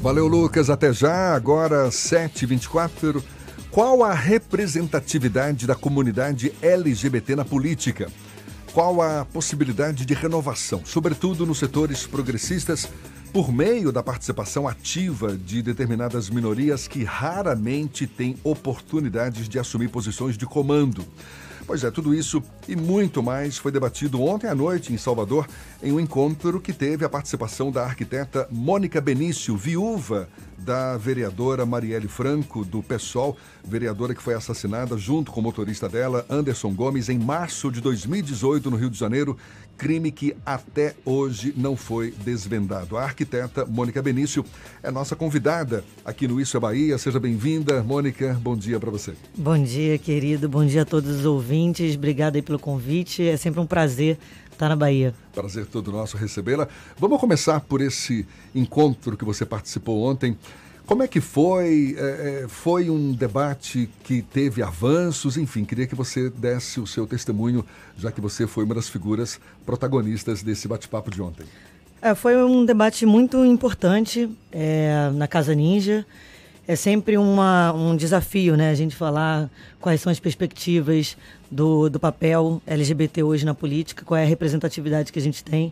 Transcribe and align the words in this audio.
Valeu, 0.00 0.28
Lucas. 0.28 0.70
Até 0.70 0.92
já. 0.92 1.34
Agora, 1.34 1.88
7h24. 1.88 3.22
Qual 3.70 4.04
a 4.04 4.14
representatividade 4.14 5.66
da 5.66 5.74
comunidade 5.74 6.52
LGBT 6.62 7.34
na 7.34 7.44
política? 7.44 8.08
Qual 8.72 9.02
a 9.02 9.24
possibilidade 9.24 10.06
de 10.06 10.14
renovação, 10.14 10.82
sobretudo 10.84 11.44
nos 11.44 11.58
setores 11.58 12.06
progressistas, 12.06 12.88
por 13.32 13.52
meio 13.52 13.90
da 13.90 14.02
participação 14.02 14.68
ativa 14.68 15.36
de 15.36 15.62
determinadas 15.62 16.30
minorias 16.30 16.86
que 16.86 17.02
raramente 17.02 18.06
têm 18.06 18.36
oportunidades 18.44 19.48
de 19.48 19.58
assumir 19.58 19.88
posições 19.88 20.38
de 20.38 20.46
comando? 20.46 21.04
Pois 21.68 21.84
é, 21.84 21.90
tudo 21.90 22.14
isso 22.14 22.42
e 22.66 22.74
muito 22.74 23.22
mais 23.22 23.58
foi 23.58 23.70
debatido 23.70 24.22
ontem 24.22 24.46
à 24.46 24.54
noite 24.54 24.90
em 24.90 24.96
Salvador, 24.96 25.46
em 25.82 25.92
um 25.92 26.00
encontro 26.00 26.62
que 26.62 26.72
teve 26.72 27.04
a 27.04 27.10
participação 27.10 27.70
da 27.70 27.84
arquiteta 27.84 28.48
Mônica 28.50 28.98
Benício, 29.02 29.54
viúva 29.54 30.30
da 30.56 30.96
vereadora 30.96 31.66
Marielle 31.66 32.08
Franco, 32.08 32.64
do 32.64 32.82
PSOL, 32.82 33.36
vereadora 33.62 34.14
que 34.14 34.22
foi 34.22 34.32
assassinada 34.32 34.96
junto 34.96 35.30
com 35.30 35.40
o 35.40 35.42
motorista 35.42 35.90
dela, 35.90 36.24
Anderson 36.30 36.72
Gomes, 36.72 37.10
em 37.10 37.18
março 37.18 37.70
de 37.70 37.82
2018, 37.82 38.70
no 38.70 38.76
Rio 38.78 38.88
de 38.88 38.98
Janeiro, 38.98 39.36
crime 39.78 40.10
que 40.10 40.36
até 40.44 40.94
hoje 41.04 41.54
não 41.56 41.76
foi 41.76 42.10
desvendado. 42.10 42.98
A 42.98 43.04
arquiteta 43.04 43.64
Mônica 43.64 44.02
Benício 44.02 44.44
é 44.82 44.90
nossa 44.90 45.14
convidada 45.14 45.84
aqui 46.04 46.26
no 46.26 46.40
Isso 46.40 46.56
é 46.56 46.60
Bahia. 46.60 46.98
Seja 46.98 47.20
bem-vinda, 47.20 47.80
Mônica. 47.84 48.36
Bom 48.42 48.56
dia 48.56 48.80
para 48.80 48.90
você. 48.90 49.14
Bom 49.36 49.56
dia, 49.62 49.96
querido. 49.96 50.48
Bom 50.48 50.66
dia 50.66 50.82
a 50.82 50.84
todos 50.84 51.20
os 51.20 51.24
ouvintes. 51.24 51.94
Obrigada 51.94 52.36
aí 52.36 52.42
pelo 52.42 52.58
convite. 52.58 53.22
É 53.22 53.36
sempre 53.36 53.60
um 53.60 53.66
prazer 53.66 54.18
estar 54.50 54.68
na 54.68 54.76
Bahia. 54.76 55.14
Prazer 55.32 55.64
todo 55.66 55.92
nosso 55.92 56.16
recebê-la. 56.16 56.66
Vamos 56.98 57.20
começar 57.20 57.60
por 57.60 57.80
esse 57.80 58.26
encontro 58.52 59.16
que 59.16 59.24
você 59.24 59.46
participou 59.46 60.02
ontem. 60.02 60.36
Como 60.88 61.02
é 61.02 61.06
que 61.06 61.20
foi? 61.20 61.94
É, 61.98 62.44
é, 62.44 62.48
foi 62.48 62.88
um 62.88 63.12
debate 63.12 63.90
que 64.02 64.22
teve 64.22 64.62
avanços, 64.62 65.36
enfim, 65.36 65.62
queria 65.62 65.86
que 65.86 65.94
você 65.94 66.30
desse 66.30 66.80
o 66.80 66.86
seu 66.86 67.06
testemunho, 67.06 67.62
já 67.98 68.10
que 68.10 68.22
você 68.22 68.46
foi 68.46 68.64
uma 68.64 68.74
das 68.74 68.88
figuras 68.88 69.38
protagonistas 69.66 70.42
desse 70.42 70.66
bate-papo 70.66 71.10
de 71.10 71.20
ontem. 71.20 71.44
É, 72.00 72.14
foi 72.14 72.42
um 72.42 72.64
debate 72.64 73.04
muito 73.04 73.44
importante 73.44 74.30
é, 74.50 75.10
na 75.12 75.28
Casa 75.28 75.54
Ninja. 75.54 76.06
É 76.66 76.74
sempre 76.74 77.18
uma, 77.18 77.70
um 77.74 77.94
desafio, 77.94 78.56
né? 78.56 78.70
A 78.70 78.74
gente 78.74 78.96
falar 78.96 79.50
quais 79.78 80.00
são 80.00 80.10
as 80.10 80.18
perspectivas 80.18 81.18
do, 81.50 81.90
do 81.90 82.00
papel 82.00 82.62
LGBT 82.66 83.22
hoje 83.22 83.44
na 83.44 83.52
política, 83.52 84.06
qual 84.06 84.16
é 84.16 84.24
a 84.24 84.26
representatividade 84.26 85.12
que 85.12 85.18
a 85.18 85.22
gente 85.22 85.44
tem 85.44 85.70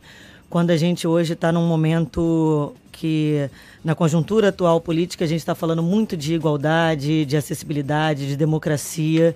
quando 0.48 0.70
a 0.70 0.76
gente 0.76 1.06
hoje 1.06 1.32
está 1.32 1.50
num 1.50 1.66
momento 1.66 2.74
que, 2.92 3.50
na 3.84 3.94
conjuntura 3.94 4.48
atual 4.48 4.80
política, 4.80 5.24
a 5.24 5.28
gente 5.28 5.40
está 5.40 5.54
falando 5.54 5.82
muito 5.82 6.16
de 6.16 6.34
igualdade, 6.34 7.24
de 7.24 7.36
acessibilidade, 7.36 8.26
de 8.26 8.36
democracia. 8.36 9.34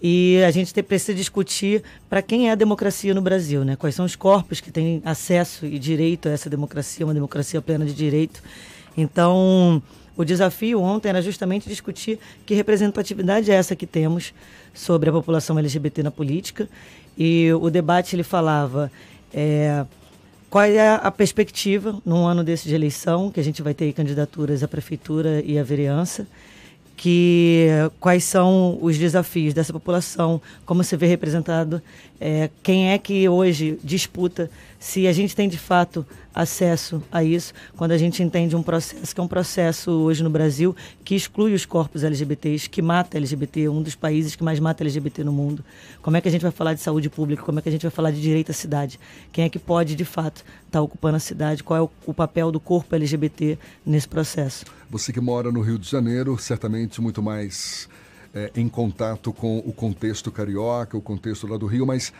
E 0.00 0.42
a 0.46 0.50
gente 0.50 0.80
precisa 0.82 1.14
discutir 1.14 1.82
para 2.08 2.20
quem 2.20 2.48
é 2.48 2.52
a 2.52 2.54
democracia 2.54 3.14
no 3.14 3.22
Brasil, 3.22 3.64
né? 3.64 3.76
Quais 3.76 3.94
são 3.94 4.04
os 4.04 4.16
corpos 4.16 4.60
que 4.60 4.70
têm 4.70 5.00
acesso 5.04 5.64
e 5.64 5.78
direito 5.78 6.28
a 6.28 6.32
essa 6.32 6.50
democracia, 6.50 7.06
uma 7.06 7.14
democracia 7.14 7.62
plena 7.62 7.84
de 7.84 7.94
direito. 7.94 8.42
Então, 8.96 9.80
o 10.16 10.24
desafio 10.24 10.80
ontem 10.80 11.08
era 11.08 11.22
justamente 11.22 11.68
discutir 11.68 12.18
que 12.44 12.54
representatividade 12.54 13.50
é 13.50 13.54
essa 13.54 13.74
que 13.74 13.86
temos 13.86 14.34
sobre 14.74 15.08
a 15.08 15.12
população 15.12 15.58
LGBT 15.58 16.02
na 16.02 16.10
política. 16.10 16.68
E 17.16 17.52
o 17.52 17.70
debate 17.70 18.16
ele 18.16 18.22
falava 18.22 18.90
é, 19.32 19.84
qual 20.52 20.66
é 20.66 20.86
a 21.02 21.10
perspectiva 21.10 21.98
num 22.04 22.26
ano 22.26 22.44
desse 22.44 22.68
de 22.68 22.74
eleição, 22.74 23.30
que 23.30 23.40
a 23.40 23.42
gente 23.42 23.62
vai 23.62 23.72
ter 23.72 23.90
candidaturas 23.94 24.62
à 24.62 24.68
prefeitura 24.68 25.42
e 25.46 25.58
à 25.58 25.62
vereança, 25.62 26.26
que 26.94 27.68
quais 27.98 28.22
são 28.24 28.78
os 28.82 28.98
desafios 28.98 29.54
dessa 29.54 29.72
população, 29.72 30.42
como 30.66 30.84
se 30.84 30.94
vê 30.94 31.06
representado, 31.06 31.80
é, 32.24 32.48
quem 32.62 32.92
é 32.92 32.98
que 32.98 33.28
hoje 33.28 33.80
disputa 33.82 34.48
se 34.78 35.08
a 35.08 35.12
gente 35.12 35.34
tem 35.34 35.48
de 35.48 35.58
fato 35.58 36.06
acesso 36.32 37.02
a 37.10 37.24
isso, 37.24 37.52
quando 37.76 37.90
a 37.90 37.98
gente 37.98 38.22
entende 38.22 38.54
um 38.54 38.62
processo 38.62 39.12
que 39.12 39.20
é 39.20 39.24
um 39.24 39.28
processo 39.28 39.90
hoje 39.90 40.22
no 40.22 40.30
Brasil 40.30 40.74
que 41.04 41.16
exclui 41.16 41.52
os 41.52 41.66
corpos 41.66 42.04
LGBTs, 42.04 42.70
que 42.70 42.80
mata 42.80 43.16
LGBT, 43.16 43.68
um 43.68 43.82
dos 43.82 43.96
países 43.96 44.36
que 44.36 44.44
mais 44.44 44.60
mata 44.60 44.84
LGBT 44.84 45.24
no 45.24 45.32
mundo. 45.32 45.64
Como 46.00 46.16
é 46.16 46.20
que 46.20 46.28
a 46.28 46.30
gente 46.30 46.42
vai 46.42 46.52
falar 46.52 46.74
de 46.74 46.80
saúde 46.80 47.10
pública? 47.10 47.42
Como 47.42 47.58
é 47.58 47.62
que 47.62 47.68
a 47.68 47.72
gente 47.72 47.82
vai 47.82 47.90
falar 47.90 48.12
de 48.12 48.20
direito 48.20 48.50
à 48.50 48.54
cidade? 48.54 49.00
Quem 49.32 49.44
é 49.44 49.48
que 49.48 49.58
pode, 49.58 49.96
de 49.96 50.04
fato, 50.04 50.38
estar 50.38 50.78
tá 50.78 50.80
ocupando 50.80 51.16
a 51.16 51.20
cidade? 51.20 51.64
Qual 51.64 51.76
é 51.76 51.82
o, 51.82 51.90
o 52.06 52.14
papel 52.14 52.52
do 52.52 52.60
corpo 52.60 52.94
LGBT 52.94 53.58
nesse 53.84 54.06
processo? 54.06 54.64
Você 54.88 55.12
que 55.12 55.20
mora 55.20 55.50
no 55.50 55.60
Rio 55.60 55.78
de 55.78 55.90
Janeiro, 55.90 56.38
certamente 56.38 57.00
muito 57.00 57.20
mais 57.20 57.88
é, 58.34 58.50
em 58.56 58.68
contato 58.68 59.32
com 59.32 59.58
o 59.58 59.72
contexto 59.72 60.30
carioca, 60.30 60.96
o 60.96 61.00
contexto 61.00 61.46
lá 61.46 61.56
do 61.56 61.66
Rio, 61.66 61.86
mas 61.86 62.12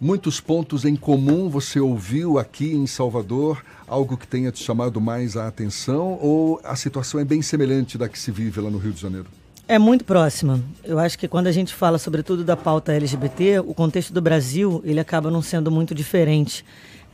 muitos 0.00 0.40
pontos 0.40 0.84
em 0.84 0.96
comum 0.96 1.48
você 1.48 1.80
ouviu 1.80 2.38
aqui 2.38 2.74
em 2.74 2.86
Salvador? 2.86 3.64
Algo 3.86 4.16
que 4.16 4.26
tenha 4.26 4.50
te 4.50 4.62
chamado 4.62 5.00
mais 5.00 5.36
a 5.36 5.46
atenção? 5.46 6.18
Ou 6.20 6.60
a 6.64 6.76
situação 6.76 7.20
é 7.20 7.24
bem 7.24 7.42
semelhante 7.42 7.96
da 7.96 8.08
que 8.08 8.18
se 8.18 8.30
vive 8.30 8.60
lá 8.60 8.70
no 8.70 8.78
Rio 8.78 8.92
de 8.92 9.00
Janeiro? 9.00 9.26
É 9.66 9.78
muito 9.78 10.04
próxima. 10.04 10.60
Eu 10.84 10.98
acho 10.98 11.18
que 11.18 11.26
quando 11.26 11.46
a 11.46 11.52
gente 11.52 11.72
fala, 11.72 11.98
sobretudo, 11.98 12.44
da 12.44 12.56
pauta 12.56 12.92
LGBT, 12.92 13.60
o 13.60 13.72
contexto 13.72 14.12
do 14.12 14.20
Brasil 14.20 14.82
ele 14.84 15.00
acaba 15.00 15.30
não 15.30 15.40
sendo 15.40 15.70
muito 15.70 15.94
diferente. 15.94 16.64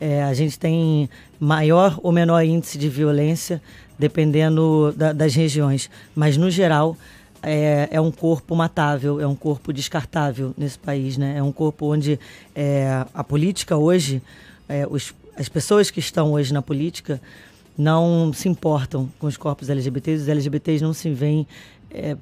É, 0.01 0.25
a 0.25 0.35
gente 0.35 0.59
tem 0.59 1.09
maior 1.39 2.01
ou 2.03 2.11
menor 2.11 2.43
índice 2.43 2.77
de 2.77 2.89
violência 2.89 3.63
dependendo 3.99 4.93
da, 4.97 5.13
das 5.13 5.35
regiões, 5.35 5.91
mas 6.17 6.37
no 6.39 6.51
geral 6.51 6.97
é, 7.43 7.89
é, 7.91 8.01
um 8.01 8.11
corpo 8.11 8.55
matável, 8.55 9.21
é 9.21 9.27
um 9.27 9.35
corpo 9.35 9.73
descartável 9.73 10.55
nesse 10.57 10.79
país, 10.79 11.17
né? 11.17 11.39
É 11.39 11.43
um 11.43 11.53
corpo 11.53 11.93
onde 11.93 12.19
é, 12.55 13.05
a 13.15 13.25
política 13.25 13.77
hoje, 13.77 14.23
é, 14.69 14.87
os, 14.89 15.15
as 15.37 15.49
pessoas 15.49 15.91
que 15.91 16.01
estão 16.01 16.33
hoje 16.33 16.53
na 16.53 16.63
política 16.63 17.21
não 17.77 18.33
se 18.33 18.49
importam 18.49 19.09
com 19.19 19.27
os 19.27 19.37
corpos 19.37 19.71
LGBTs, 19.71 20.23
os 20.23 20.29
LGBTs 20.29 20.83
não 20.83 20.93
se 20.93 21.11
veem 21.11 21.47
é, 21.91 22.17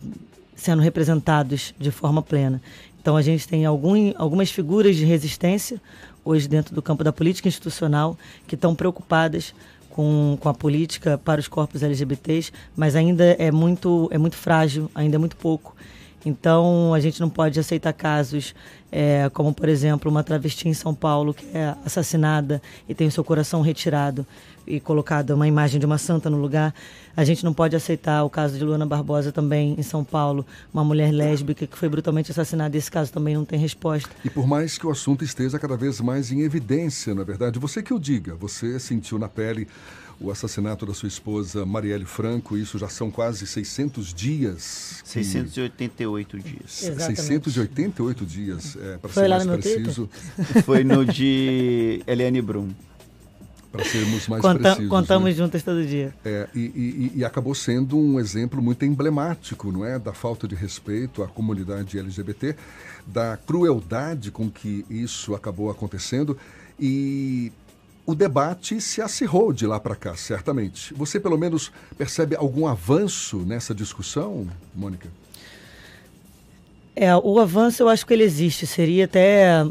sendo 0.55 0.83
representados 0.83 1.75
de 1.79 1.91
forma 1.91 2.23
plena. 2.23 2.63
Então 3.01 3.17
a 3.17 3.23
gente 3.23 3.49
tem 3.49 3.65
algum, 3.65 4.13
algumas 4.17 4.51
figuras 4.51 4.97
de 4.97 5.05
resistência 5.05 5.81
hoje 6.25 6.47
dentro 6.47 6.75
do 6.75 6.83
campo 6.83 7.03
da 7.03 7.13
política 7.13 7.49
institucional 7.49 8.17
que 8.47 8.55
estão 8.55 8.75
preocupadas 8.75 9.55
com, 9.99 10.39
com 10.39 10.49
a 10.49 10.55
política 10.55 11.19
para 11.19 11.41
os 11.41 11.49
corpos 11.49 11.83
LGBTs, 11.83 12.53
mas 12.77 12.95
ainda 12.95 13.35
é 13.37 13.51
muito, 13.51 14.09
é 14.13 14.17
muito 14.17 14.37
frágil, 14.37 14.89
ainda 14.95 15.17
é 15.17 15.19
muito 15.19 15.35
pouco. 15.35 15.75
Então, 16.25 16.93
a 16.93 17.01
gente 17.01 17.21
não 17.21 17.31
pode 17.31 17.59
aceitar 17.59 17.93
casos 17.93 18.55
é, 18.91 19.31
como, 19.33 19.53
por 19.53 19.69
exemplo, 19.69 20.11
uma 20.11 20.23
travesti 20.23 20.69
em 20.69 20.75
São 20.75 20.95
Paulo 20.95 21.35
que 21.35 21.47
é 21.55 21.75
assassinada 21.85 22.61
e 22.89 22.95
tem 22.95 23.07
o 23.07 23.11
seu 23.11 23.23
coração 23.23 23.61
retirado 23.61 24.27
e 24.67 24.79
colocada 24.79 25.35
uma 25.35 25.49
imagem 25.49 25.81
de 25.81 25.87
uma 25.87 25.99
santa 25.99 26.29
no 26.29 26.39
lugar. 26.39 26.75
A 27.17 27.25
gente 27.25 27.45
não 27.45 27.55
pode 27.55 27.75
aceitar 27.75 28.23
o 28.23 28.31
caso 28.31 28.59
de 28.59 28.65
Luana 28.65 28.87
Barbosa 28.87 29.33
também 29.33 29.75
em 29.79 29.83
São 29.83 30.05
Paulo, 30.05 30.45
uma 30.73 30.85
mulher 30.85 31.11
lésbica 31.11 31.67
que 31.67 31.77
foi 31.77 31.89
brutalmente 31.89 32.31
assassinada. 32.31 32.77
Esse 32.77 32.91
caso 32.91 33.13
também 33.13 33.35
não 33.35 33.45
tem 33.45 33.59
resposta. 33.59 34.11
E 34.25 34.31
por 34.31 34.47
mais 34.47 34.77
que 34.77 34.87
o 34.87 34.91
assunto 34.91 35.25
esteja 35.25 35.59
cada 35.59 35.77
vez 35.77 36.01
mais 36.01 36.31
em 36.31 36.43
evidência, 36.43 37.15
na 37.15 37.25
verdade, 37.25 37.59
você 37.59 37.83
que 37.83 37.95
o 37.95 37.99
diga, 37.99 38.35
você 38.35 38.79
sentiu 38.79 39.19
na 39.19 39.29
pele 39.29 39.67
o 40.21 40.31
assassinato 40.31 40.85
da 40.85 40.93
sua 40.93 41.09
esposa 41.09 41.65
Marielle 41.65 42.05
Franco. 42.05 42.57
Isso 42.57 42.79
já 42.79 42.89
são 42.89 43.11
quase 43.11 43.47
600 43.47 44.13
dias. 44.13 45.03
Que... 45.05 45.11
688 45.11 46.39
dias. 46.39 46.83
Exatamente. 46.83 47.17
688 47.17 48.27
dias, 48.27 48.77
é, 48.77 48.97
para 48.99 49.13
ser 49.13 49.29
mais 49.29 49.47
preciso. 49.47 50.09
Foi 50.65 50.83
no 50.83 51.05
de 51.05 52.03
Eliane 52.07 52.43
Brum. 52.43 52.71
Para 53.71 53.85
sermos 53.85 54.27
mais 54.29 54.41
Conta, 54.41 54.61
precisos. 54.61 54.89
Contamos 54.89 55.29
né? 55.29 55.33
juntas 55.35 55.63
todo 55.63 55.87
dia. 55.87 56.15
É, 56.25 56.49
e, 56.55 56.61
e, 56.61 57.13
e, 57.17 57.25
acabou 57.25 57.55
sendo 57.55 57.99
um 57.99 58.19
exemplo 58.19 58.63
muito 58.63 58.83
emblemático, 58.85 59.71
não 59.71 59.85
é? 59.85 59.99
Da 59.99 60.15
falta 60.15 60.49
de 60.49 60.55
respeito 60.55 61.23
à 61.23 61.29
comunidade 61.29 61.99
LGBT, 61.99 62.57
da 63.07 63.37
crueldade 63.37 64.31
com 64.31 64.51
que 64.51 64.87
isso 64.89 65.35
acabou 65.35 65.71
acontecendo. 65.71 66.37
E 66.81 67.53
o 68.09 68.15
debate 68.15 68.81
se 68.81 69.03
acirrou 69.03 69.53
de 69.53 69.67
lá 69.67 69.79
para 69.79 69.95
cá, 69.95 70.17
certamente. 70.17 70.95
Você, 70.95 71.21
pelo 71.21 71.37
menos, 71.37 71.71
percebe 71.99 72.35
algum 72.35 72.67
avanço 72.67 73.37
nessa 73.41 73.75
discussão, 73.75 74.49
Mônica? 74.75 75.11
É, 76.97 77.15
o 77.15 77.39
avanço 77.39 77.83
eu 77.83 77.89
acho 77.91 78.07
que 78.07 78.15
ele 78.15 78.25
existe. 78.25 78.67
Seria 78.67 79.05
até 79.05 79.63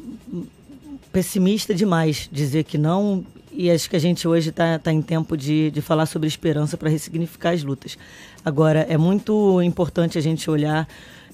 pessimista 1.12 1.74
demais 1.74 2.30
dizer 2.32 2.66
que 2.66 2.78
não. 2.78 3.26
E 3.52 3.72
acho 3.72 3.90
que 3.90 3.96
a 3.96 4.00
gente 4.00 4.28
hoje 4.28 4.52
está 4.52 4.78
tá 4.78 4.94
em 4.94 5.02
tempo 5.02 5.36
de, 5.36 5.72
de 5.72 5.82
falar 5.82 6.06
sobre 6.06 6.28
esperança 6.28 6.78
para 6.78 6.92
ressignificar 6.92 7.56
as 7.56 7.64
lutas. 7.64 7.98
Agora, 8.46 8.86
é 8.88 9.00
muito 9.00 9.64
importante 9.64 10.16
a 10.16 10.22
gente 10.22 10.48
olhar 10.48 10.88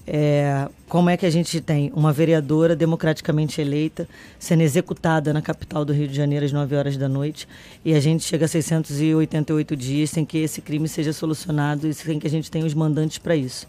é, 0.05 0.67
como 0.89 1.09
é 1.09 1.15
que 1.15 1.25
a 1.25 1.29
gente 1.29 1.61
tem 1.61 1.91
uma 1.95 2.11
vereadora 2.11 2.75
democraticamente 2.75 3.61
eleita 3.61 4.07
sendo 4.37 4.61
executada 4.61 5.31
na 5.31 5.41
capital 5.41 5.85
do 5.85 5.93
Rio 5.93 6.07
de 6.07 6.15
Janeiro 6.15 6.45
às 6.45 6.51
9 6.51 6.75
horas 6.75 6.97
da 6.97 7.07
noite 7.07 7.47
e 7.85 7.93
a 7.93 7.99
gente 7.99 8.23
chega 8.23 8.45
a 8.45 8.47
688 8.47 9.75
dias 9.77 10.09
sem 10.09 10.25
que 10.25 10.39
esse 10.39 10.61
crime 10.61 10.87
seja 10.87 11.13
solucionado 11.13 11.87
e 11.87 11.93
sem 11.93 12.19
que 12.19 12.27
a 12.27 12.29
gente 12.29 12.51
tenha 12.51 12.65
os 12.65 12.73
mandantes 12.73 13.17
para 13.17 13.35
isso. 13.35 13.67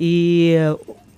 E 0.00 0.54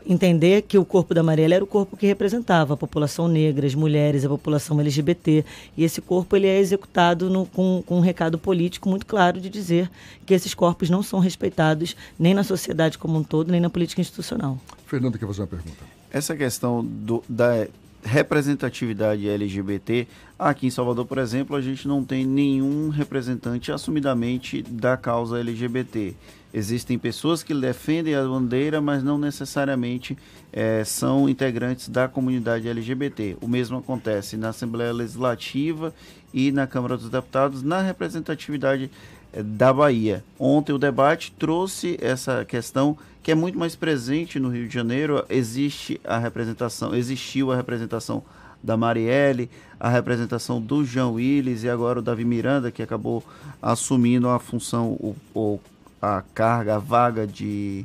entender 0.06 0.62
que 0.62 0.78
o 0.78 0.84
corpo 0.84 1.12
da 1.12 1.22
Marielle 1.22 1.54
era 1.54 1.64
o 1.64 1.66
corpo 1.66 1.96
que 1.96 2.06
representava 2.06 2.74
a 2.74 2.76
população 2.76 3.26
negra, 3.28 3.66
as 3.66 3.74
mulheres, 3.74 4.24
a 4.24 4.28
população 4.28 4.80
LGBT. 4.80 5.44
E 5.76 5.84
esse 5.84 6.00
corpo 6.00 6.36
ele 6.36 6.46
é 6.46 6.58
executado 6.58 7.28
no, 7.28 7.46
com, 7.46 7.82
com 7.84 7.98
um 7.98 8.00
recado 8.00 8.38
político 8.38 8.88
muito 8.88 9.06
claro 9.06 9.40
de 9.40 9.50
dizer 9.50 9.90
que 10.24 10.32
esses 10.32 10.54
corpos 10.54 10.88
não 10.88 11.02
são 11.02 11.18
respeitados 11.18 11.96
nem 12.18 12.34
na 12.34 12.44
sociedade 12.44 12.96
como 12.98 13.18
um 13.18 13.22
todo, 13.22 13.50
nem 13.50 13.60
na 13.60 13.68
política 13.68 14.00
institucional. 14.00 14.58
Fernando 14.86 15.18
quer 15.18 15.26
fazer 15.26 15.42
uma 15.42 15.48
pergunta. 15.48 15.84
Essa 16.10 16.36
questão 16.36 16.84
do, 16.84 17.22
da 17.28 17.66
representatividade 18.06 19.28
LGBT, 19.28 20.06
aqui 20.38 20.68
em 20.68 20.70
Salvador, 20.70 21.04
por 21.04 21.18
exemplo, 21.18 21.56
a 21.56 21.60
gente 21.60 21.88
não 21.88 22.04
tem 22.04 22.24
nenhum 22.24 22.88
representante 22.88 23.72
assumidamente 23.72 24.62
da 24.62 24.96
causa 24.96 25.40
LGBT. 25.40 26.14
Existem 26.56 26.98
pessoas 26.98 27.42
que 27.42 27.52
defendem 27.52 28.14
a 28.14 28.22
bandeira, 28.22 28.80
mas 28.80 29.04
não 29.04 29.18
necessariamente 29.18 30.16
é, 30.50 30.82
são 30.84 31.28
integrantes 31.28 31.86
da 31.86 32.08
comunidade 32.08 32.66
LGBT. 32.66 33.36
O 33.42 33.46
mesmo 33.46 33.76
acontece 33.76 34.38
na 34.38 34.48
Assembleia 34.48 34.90
Legislativa 34.90 35.92
e 36.32 36.50
na 36.50 36.66
Câmara 36.66 36.96
dos 36.96 37.10
Deputados, 37.10 37.62
na 37.62 37.82
representatividade 37.82 38.90
é, 39.34 39.42
da 39.42 39.70
Bahia. 39.70 40.24
Ontem 40.38 40.72
o 40.72 40.78
debate 40.78 41.30
trouxe 41.38 41.98
essa 42.00 42.42
questão 42.42 42.96
que 43.22 43.30
é 43.30 43.34
muito 43.34 43.58
mais 43.58 43.76
presente 43.76 44.40
no 44.40 44.48
Rio 44.48 44.66
de 44.66 44.72
Janeiro. 44.72 45.26
Existe 45.28 46.00
a 46.02 46.16
representação, 46.16 46.94
existiu 46.94 47.52
a 47.52 47.56
representação 47.56 48.22
da 48.62 48.78
Marielle, 48.78 49.50
a 49.78 49.90
representação 49.90 50.58
do 50.58 50.86
João 50.86 51.16
Willis 51.16 51.64
e 51.64 51.68
agora 51.68 51.98
o 51.98 52.02
Davi 52.02 52.24
Miranda, 52.24 52.70
que 52.70 52.82
acabou 52.82 53.22
assumindo 53.60 54.26
a 54.30 54.38
função, 54.38 54.92
o, 54.92 55.14
o 55.34 55.60
a 56.00 56.22
carga, 56.34 56.76
a 56.76 56.78
vaga 56.78 57.26
de 57.26 57.84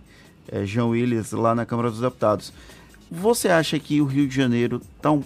é, 0.51 0.65
João 0.65 0.89
Willis 0.89 1.31
lá 1.31 1.55
na 1.55 1.65
Câmara 1.65 1.89
dos 1.89 1.99
Deputados. 1.99 2.53
Você 3.09 3.49
acha 3.49 3.77
que 3.79 4.01
o 4.01 4.05
Rio 4.05 4.27
de 4.27 4.35
Janeiro 4.35 4.81
está 4.95 5.11
um 5.11 5.23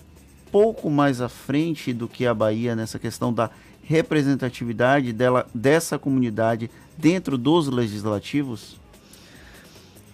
pouco 0.52 0.90
mais 0.90 1.22
à 1.22 1.30
frente 1.30 1.92
do 1.94 2.08
que 2.08 2.26
a 2.26 2.34
Bahia 2.34 2.76
nessa 2.76 2.98
questão 2.98 3.34
da 3.34 3.50
representatividade 3.84 5.14
dela, 5.14 5.46
dessa 5.54 6.00
comunidade 6.00 6.70
dentro 6.98 7.38
dos 7.38 7.68
legislativos? 7.68 8.80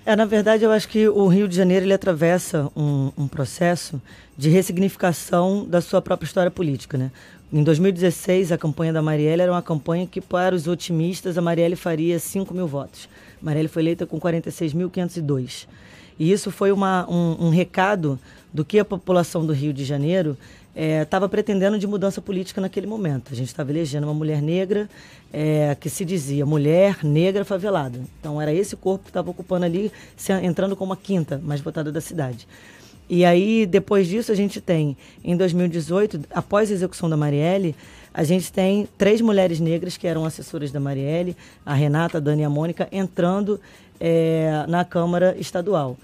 É, 0.06 0.16
na 0.16 0.26
verdade, 0.26 0.64
eu 0.64 0.72
acho 0.72 0.88
que 0.88 1.08
o 1.08 1.28
Rio 1.28 1.48
de 1.48 1.56
Janeiro 1.56 1.86
ele 1.86 1.94
atravessa 1.94 2.72
um, 2.76 3.12
um, 3.16 3.28
processo 3.28 4.02
de 4.36 4.50
ressignificação 4.50 5.64
da 5.64 5.80
sua 5.80 6.02
própria 6.02 6.26
história 6.26 6.50
política. 6.50 6.98
Né? 6.98 7.12
Em 7.54 7.64
2016, 7.64 8.54
a 8.54 8.58
campanha 8.58 8.94
da 8.94 9.02
Marielle 9.02 9.42
era 9.42 9.52
uma 9.52 9.62
campanha 9.62 10.08
que, 10.08 10.22
para 10.22 10.56
os 10.56 10.68
otimistas, 10.68 11.38
a 11.38 11.42
Marielle 11.42 11.76
faria 11.76 12.18
5 12.18 12.54
mil 12.54 12.66
votos. 12.66 13.10
Marielle 13.42 13.68
foi 13.68 13.82
eleita 13.82 14.06
com 14.06 14.18
46.502. 14.22 15.68
E 16.18 16.32
isso 16.32 16.50
foi 16.50 16.72
uma, 16.72 17.06
um, 17.10 17.48
um 17.48 17.50
recado 17.50 18.18
do 18.54 18.64
que 18.64 18.80
a 18.80 18.86
população 18.86 19.46
do 19.46 19.52
Rio 19.52 19.74
de 19.74 19.84
Janeiro 19.84 20.38
estava 20.74 21.26
é, 21.26 21.28
pretendendo 21.28 21.78
de 21.78 21.86
mudança 21.86 22.22
política 22.22 22.62
naquele 22.62 22.88
momento. 22.88 23.34
A 23.34 23.36
gente 23.36 23.50
estava 23.50 23.70
elegendo 23.70 24.06
uma 24.06 24.14
mulher 24.14 24.42
negra 24.42 24.90
é, 25.34 25.76
que 25.78 25.90
se 25.90 26.06
dizia 26.06 26.46
mulher 26.46 27.04
negra 27.04 27.44
favelada. 27.44 28.00
Então 28.20 28.42
era 28.42 28.54
esse 28.54 28.78
corpo 28.78 29.04
que 29.04 29.10
estava 29.10 29.30
ocupando 29.30 29.66
ali, 29.66 29.92
entrando 30.42 30.74
como 30.74 30.94
a 30.94 30.98
quinta 30.98 31.42
mais 31.44 31.60
votada 31.60 31.92
da 31.92 32.00
cidade. 32.00 32.48
E 33.14 33.26
aí, 33.26 33.66
depois 33.66 34.08
disso, 34.08 34.32
a 34.32 34.36
gente 34.36 34.62
tem, 34.62 34.96
em 35.22 35.36
2018, 35.36 36.22
após 36.34 36.72
a 36.72 36.74
execução 36.74 37.10
da 37.10 37.18
Marielle, 37.18 37.76
a 38.14 38.24
gente 38.24 38.50
tem 38.54 38.88
três 38.98 39.20
mulheres 39.20 39.60
negras 39.60 39.98
que 39.98 40.08
eram 40.08 40.24
assessoras 40.24 40.72
da 40.72 40.80
Marielle, 40.80 41.36
a 41.66 41.74
Renata, 41.74 42.20
a 42.20 42.22
Dani 42.22 42.44
e 42.44 42.46
a 42.46 42.50
Mônica, 42.50 42.88
entrando 42.90 43.60
é, 44.00 44.64
na 44.66 44.86
Câmara 44.86 45.36
Estadual. 45.38 45.98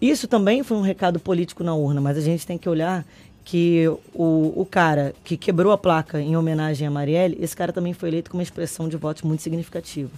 Isso 0.00 0.28
também 0.28 0.62
foi 0.62 0.76
um 0.76 0.82
recado 0.82 1.18
político 1.18 1.64
na 1.64 1.74
urna, 1.74 2.00
mas 2.00 2.16
a 2.16 2.20
gente 2.20 2.46
tem 2.46 2.56
que 2.56 2.68
olhar 2.68 3.04
que 3.44 3.88
o, 4.14 4.52
o 4.54 4.64
cara 4.70 5.16
que 5.24 5.36
quebrou 5.36 5.72
a 5.72 5.78
placa 5.78 6.20
em 6.20 6.36
homenagem 6.36 6.86
a 6.86 6.90
Marielle, 6.92 7.36
esse 7.40 7.56
cara 7.56 7.72
também 7.72 7.92
foi 7.92 8.08
eleito 8.08 8.30
com 8.30 8.36
uma 8.36 8.42
expressão 8.44 8.88
de 8.88 8.96
votos 8.96 9.22
muito 9.22 9.42
significativa. 9.42 10.12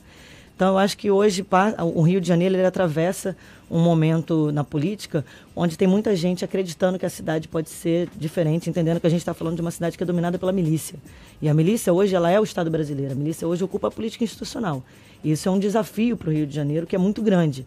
Então, 0.59 0.71
eu 0.71 0.79
acho 0.79 0.99
que 0.99 1.09
hoje 1.09 1.47
o 1.95 2.03
Rio 2.03 2.21
de 2.21 2.27
Janeiro 2.27 2.57
ele 2.57 2.65
atravessa 2.65 3.37
um 3.71 3.79
momento 3.79 4.51
na 4.51 4.65
política 4.65 5.25
onde 5.55 5.79
tem 5.79 5.87
muita 5.87 6.17
gente 6.17 6.45
acreditando 6.45 6.99
que 6.99 7.07
a 7.07 7.09
cidade 7.09 7.47
pode 7.47 7.71
ser 7.71 8.09
diferente, 8.17 8.69
entendendo 8.69 8.99
que 8.99 9.07
a 9.07 9.11
gente 9.11 9.21
está 9.21 9.33
falando 9.33 9.55
de 9.55 9.61
uma 9.61 9.71
cidade 9.71 9.97
que 9.97 10.03
é 10.03 10.07
dominada 10.07 10.37
pela 10.37 10.51
milícia. 10.51 10.99
E 11.41 11.49
a 11.49 11.55
milícia 11.55 11.93
hoje 11.93 12.17
ela 12.17 12.29
é 12.29 12.41
o 12.41 12.43
Estado 12.43 12.69
brasileiro. 12.73 13.13
A 13.13 13.15
milícia 13.15 13.47
hoje 13.47 13.63
ocupa 13.63 13.87
a 13.87 13.91
política 13.93 14.25
institucional. 14.25 14.83
E 15.23 15.31
isso 15.31 15.49
é 15.49 15.53
um 15.53 15.61
desafio 15.61 16.17
para 16.17 16.29
o 16.29 16.33
Rio 16.33 16.45
de 16.45 16.57
Janeiro 16.57 16.89
que 16.89 16.97
é 16.97 16.99
muito 16.99 17.23
grande. 17.23 17.65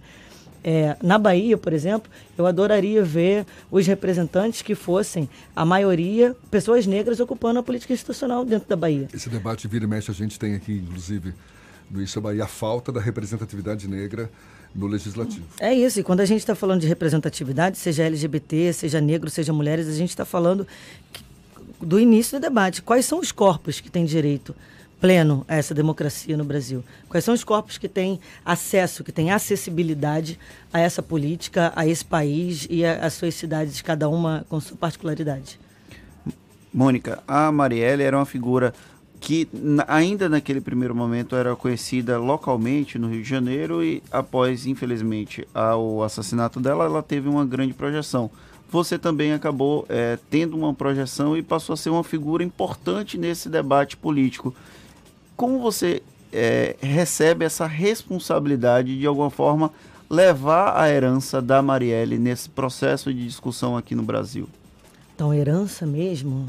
É, 0.62 0.98
na 1.02 1.18
Bahia, 1.18 1.58
por 1.58 1.72
exemplo, 1.72 2.12
eu 2.38 2.46
adoraria 2.46 3.06
ver 3.06 3.46
os 3.72 3.88
representantes 3.88 4.62
que 4.62 4.76
fossem, 4.76 5.30
a 5.56 5.64
maioria, 5.64 6.36
pessoas 6.52 6.86
negras 6.86 7.22
ocupando 7.22 7.58
a 7.58 7.64
política 7.64 7.94
institucional 7.94 8.44
dentro 8.44 8.68
da 8.68 8.76
Bahia. 8.76 9.08
Esse 9.14 9.30
debate 9.30 9.66
vira 9.66 9.86
e 9.86 9.88
mexe 9.88 10.12
a 10.12 10.14
gente 10.14 10.38
tem 10.38 10.56
aqui, 10.56 10.74
inclusive, 10.74 11.34
no 11.92 12.02
Isso 12.02 12.20
Bahia, 12.22 12.46
a 12.46 12.48
falta 12.48 12.92
da 12.92 13.02
representatividade 13.02 13.88
negra 13.88 14.32
no 14.74 14.88
legislativo. 14.88 15.46
É 15.60 15.74
isso, 15.74 16.00
e 16.00 16.04
quando 16.04 16.22
a 16.22 16.26
gente 16.26 16.40
está 16.40 16.56
falando 16.56 16.82
de 16.82 16.88
representatividade, 16.88 17.78
seja 17.78 18.04
LGBT, 18.04 18.74
seja 18.74 19.02
negro, 19.02 19.30
seja 19.30 19.52
mulheres, 19.52 19.88
a 19.88 19.94
gente 19.94 20.10
está 20.10 20.24
falando 20.24 20.66
do 21.82 22.00
início 22.00 22.40
do 22.40 22.42
debate. 22.42 22.82
Quais 22.82 23.06
são 23.06 23.20
os 23.20 23.32
corpos 23.32 23.80
que 23.80 23.90
têm 23.90 24.06
direito 24.06 24.56
pleno 25.02 25.44
a 25.48 25.56
essa 25.56 25.74
democracia 25.74 26.38
no 26.38 26.46
Brasil? 26.46 26.84
Quais 27.10 27.26
são 27.26 27.34
os 27.34 27.44
corpos 27.44 27.78
que 27.78 27.90
têm 27.90 28.20
acesso, 28.46 29.04
que 29.04 29.12
têm 29.12 29.32
acessibilidade 29.32 30.40
a 30.72 30.80
essa 30.80 31.02
política, 31.02 31.74
a 31.76 31.86
esse 31.86 32.06
país 32.06 32.68
e 32.70 32.86
às 32.86 33.14
suas 33.14 33.34
cidades, 33.36 33.82
cada 33.82 34.08
uma 34.08 34.46
com 34.48 34.60
sua 34.62 34.78
particularidade? 34.78 35.60
Mônica, 36.74 37.22
a 37.28 37.52
Marielle 37.52 38.04
era 38.04 38.16
uma 38.16 38.26
figura 38.26 38.74
que 39.22 39.48
ainda 39.88 40.28
naquele 40.28 40.60
primeiro 40.60 40.94
momento 40.94 41.36
era 41.36 41.56
conhecida 41.56 42.18
localmente 42.18 43.00
no 43.00 43.08
Rio 43.08 43.24
de 43.24 43.30
Janeiro 43.30 43.82
e 43.82 44.04
após, 44.12 44.66
infelizmente, 44.66 45.48
o 45.78 46.04
assassinato 46.04 46.60
dela, 46.60 46.84
ela 46.84 47.02
teve 47.02 47.30
uma 47.30 47.46
grande 47.46 47.74
projeção. 47.74 48.30
Você 48.70 48.98
também 48.98 49.32
acabou 49.32 49.86
é, 49.88 50.18
tendo 50.30 50.58
uma 50.58 50.74
projeção 50.74 51.38
e 51.38 51.42
passou 51.44 51.74
a 51.74 51.78
ser 51.78 51.90
uma 51.90 52.04
figura 52.04 52.44
importante 52.44 53.18
nesse 53.18 53.48
debate 53.48 53.96
político 53.96 54.54
como 55.42 55.58
você 55.58 56.04
é, 56.32 56.76
recebe 56.80 57.44
essa 57.44 57.66
responsabilidade 57.66 59.00
de 59.00 59.08
alguma 59.08 59.32
forma 59.32 59.72
levar 60.08 60.80
a 60.80 60.88
herança 60.88 61.42
da 61.42 61.64
Marielle 61.64 62.20
nesse 62.20 62.48
processo 62.48 63.12
de 63.12 63.26
discussão 63.26 63.76
aqui 63.76 63.96
no 63.96 64.04
Brasil? 64.04 64.48
Então, 65.16 65.34
herança 65.34 65.84
mesmo, 65.84 66.46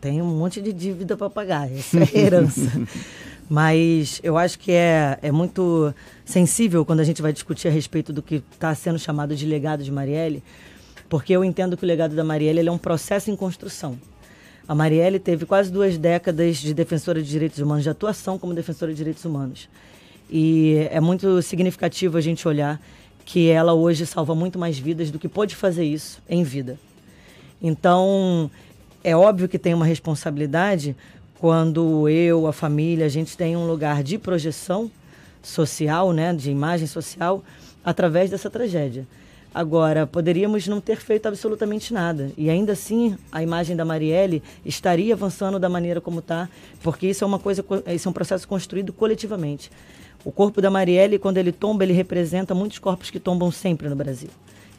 tem 0.00 0.22
um 0.22 0.26
monte 0.26 0.60
de 0.60 0.72
dívida 0.72 1.16
para 1.16 1.28
pagar, 1.28 1.70
essa 1.70 1.98
é 1.98 2.18
herança. 2.18 2.70
Mas 3.48 4.20
eu 4.22 4.38
acho 4.38 4.58
que 4.58 4.70
é, 4.70 5.18
é 5.20 5.32
muito 5.32 5.92
sensível 6.24 6.84
quando 6.84 7.00
a 7.00 7.04
gente 7.04 7.20
vai 7.20 7.32
discutir 7.32 7.66
a 7.66 7.70
respeito 7.70 8.12
do 8.12 8.22
que 8.22 8.36
está 8.52 8.72
sendo 8.74 8.98
chamado 8.98 9.34
de 9.34 9.44
legado 9.44 9.82
de 9.82 9.90
Marielle, 9.90 10.42
porque 11.08 11.32
eu 11.32 11.44
entendo 11.44 11.76
que 11.76 11.84
o 11.84 11.86
legado 11.86 12.14
da 12.14 12.22
Marielle 12.22 12.66
é 12.66 12.70
um 12.70 12.78
processo 12.78 13.28
em 13.30 13.34
construção. 13.34 13.98
A 14.68 14.74
Marielle 14.74 15.18
teve 15.18 15.44
quase 15.44 15.70
duas 15.72 15.98
décadas 15.98 16.58
de 16.58 16.72
defensora 16.72 17.20
de 17.20 17.28
direitos 17.28 17.58
humanos, 17.58 17.82
de 17.82 17.90
atuação 17.90 18.38
como 18.38 18.54
defensora 18.54 18.92
de 18.92 18.98
direitos 18.98 19.24
humanos. 19.24 19.68
E 20.30 20.86
é 20.92 21.00
muito 21.00 21.42
significativo 21.42 22.16
a 22.16 22.20
gente 22.20 22.46
olhar 22.46 22.80
que 23.24 23.48
ela 23.48 23.74
hoje 23.74 24.06
salva 24.06 24.32
muito 24.32 24.60
mais 24.60 24.78
vidas 24.78 25.10
do 25.10 25.18
que 25.18 25.28
pôde 25.28 25.56
fazer 25.56 25.84
isso 25.84 26.22
em 26.28 26.44
vida. 26.44 26.78
Então, 27.60 28.48
é 29.02 29.16
óbvio 29.16 29.48
que 29.48 29.58
tem 29.58 29.74
uma 29.74 29.86
responsabilidade 29.86 30.96
quando 31.38 32.08
eu, 32.08 32.46
a 32.46 32.52
família, 32.52 33.06
a 33.06 33.08
gente 33.08 33.36
tem 33.36 33.56
um 33.56 33.66
lugar 33.66 34.02
de 34.02 34.18
projeção 34.18 34.90
social, 35.42 36.12
né, 36.12 36.34
de 36.34 36.50
imagem 36.50 36.86
social, 36.86 37.42
através 37.82 38.30
dessa 38.30 38.50
tragédia. 38.50 39.06
Agora, 39.52 40.06
poderíamos 40.06 40.68
não 40.68 40.80
ter 40.80 40.98
feito 40.98 41.26
absolutamente 41.26 41.92
nada. 41.92 42.30
E 42.36 42.48
ainda 42.48 42.72
assim, 42.72 43.16
a 43.32 43.42
imagem 43.42 43.74
da 43.74 43.84
Marielle 43.84 44.42
estaria 44.64 45.14
avançando 45.14 45.58
da 45.58 45.68
maneira 45.68 46.00
como 46.00 46.20
está, 46.20 46.48
porque 46.82 47.08
isso 47.08 47.24
é 47.24 47.26
uma 47.26 47.38
coisa, 47.38 47.64
isso 47.92 48.06
é 48.06 48.10
um 48.10 48.12
processo 48.12 48.46
construído 48.46 48.92
coletivamente. 48.92 49.70
O 50.24 50.30
corpo 50.30 50.60
da 50.60 50.70
Marielle, 50.70 51.18
quando 51.18 51.38
ele 51.38 51.50
tomba, 51.50 51.82
ele 51.82 51.94
representa 51.94 52.54
muitos 52.54 52.78
corpos 52.78 53.10
que 53.10 53.18
tombam 53.18 53.50
sempre 53.50 53.88
no 53.88 53.96
Brasil. 53.96 54.28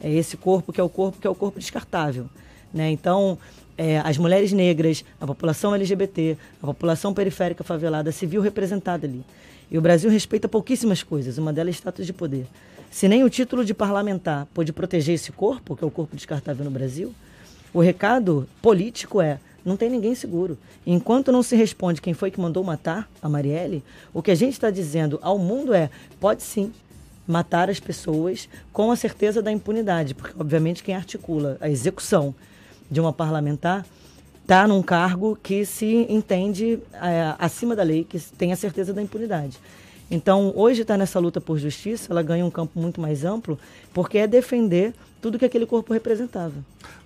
É 0.00 0.10
esse 0.10 0.36
corpo 0.36 0.72
que 0.72 0.80
é 0.80 0.84
o 0.84 0.88
corpo 0.88 1.18
que 1.20 1.26
é 1.26 1.30
o 1.30 1.34
corpo 1.34 1.58
descartável. 1.58 2.26
Né? 2.72 2.90
Então, 2.90 3.36
é, 3.82 3.98
as 3.98 4.16
mulheres 4.16 4.52
negras, 4.52 5.04
a 5.20 5.26
população 5.26 5.74
LGBT, 5.74 6.38
a 6.62 6.66
população 6.66 7.12
periférica 7.12 7.64
favelada 7.64 8.12
se 8.12 8.24
viu 8.24 8.40
representada 8.40 9.08
ali. 9.08 9.24
E 9.68 9.76
o 9.76 9.80
Brasil 9.80 10.08
respeita 10.08 10.48
pouquíssimas 10.48 11.02
coisas, 11.02 11.36
uma 11.36 11.52
delas 11.52 11.74
é 11.74 11.78
status 11.78 12.06
de 12.06 12.12
poder. 12.12 12.46
Se 12.92 13.08
nem 13.08 13.24
o 13.24 13.30
título 13.30 13.64
de 13.64 13.74
parlamentar 13.74 14.46
pôde 14.54 14.72
proteger 14.72 15.16
esse 15.16 15.32
corpo, 15.32 15.74
que 15.74 15.82
é 15.82 15.86
o 15.86 15.90
corpo 15.90 16.14
descartável 16.14 16.64
no 16.64 16.70
Brasil, 16.70 17.12
o 17.74 17.80
recado 17.80 18.48
político 18.60 19.20
é: 19.20 19.40
não 19.64 19.76
tem 19.76 19.90
ninguém 19.90 20.14
seguro. 20.14 20.56
Enquanto 20.86 21.32
não 21.32 21.42
se 21.42 21.56
responde 21.56 22.00
quem 22.00 22.14
foi 22.14 22.30
que 22.30 22.40
mandou 22.40 22.62
matar 22.62 23.10
a 23.20 23.28
Marielle, 23.28 23.82
o 24.14 24.22
que 24.22 24.30
a 24.30 24.36
gente 24.36 24.52
está 24.52 24.70
dizendo 24.70 25.18
ao 25.22 25.38
mundo 25.38 25.74
é: 25.74 25.90
pode 26.20 26.44
sim 26.44 26.72
matar 27.26 27.68
as 27.68 27.80
pessoas 27.80 28.48
com 28.72 28.92
a 28.92 28.96
certeza 28.96 29.42
da 29.42 29.50
impunidade, 29.50 30.14
porque 30.14 30.38
obviamente 30.38 30.84
quem 30.84 30.94
articula 30.94 31.56
a 31.60 31.68
execução 31.68 32.32
de 32.92 33.00
uma 33.00 33.12
parlamentar 33.12 33.86
está 34.42 34.68
num 34.68 34.82
cargo 34.82 35.38
que 35.42 35.64
se 35.64 36.06
entende 36.10 36.78
é, 36.92 37.34
acima 37.38 37.74
da 37.74 37.82
lei, 37.82 38.04
que 38.04 38.20
tem 38.20 38.52
a 38.52 38.56
certeza 38.56 38.92
da 38.92 39.00
impunidade. 39.00 39.58
Então, 40.10 40.52
hoje 40.54 40.82
está 40.82 40.98
nessa 40.98 41.18
luta 41.18 41.40
por 41.40 41.58
justiça, 41.58 42.12
ela 42.12 42.22
ganha 42.22 42.44
um 42.44 42.50
campo 42.50 42.78
muito 42.78 43.00
mais 43.00 43.24
amplo, 43.24 43.58
porque 43.94 44.18
é 44.18 44.26
defender 44.26 44.92
tudo 45.22 45.38
que 45.38 45.44
aquele 45.44 45.64
corpo 45.64 45.94
representava. 45.94 46.52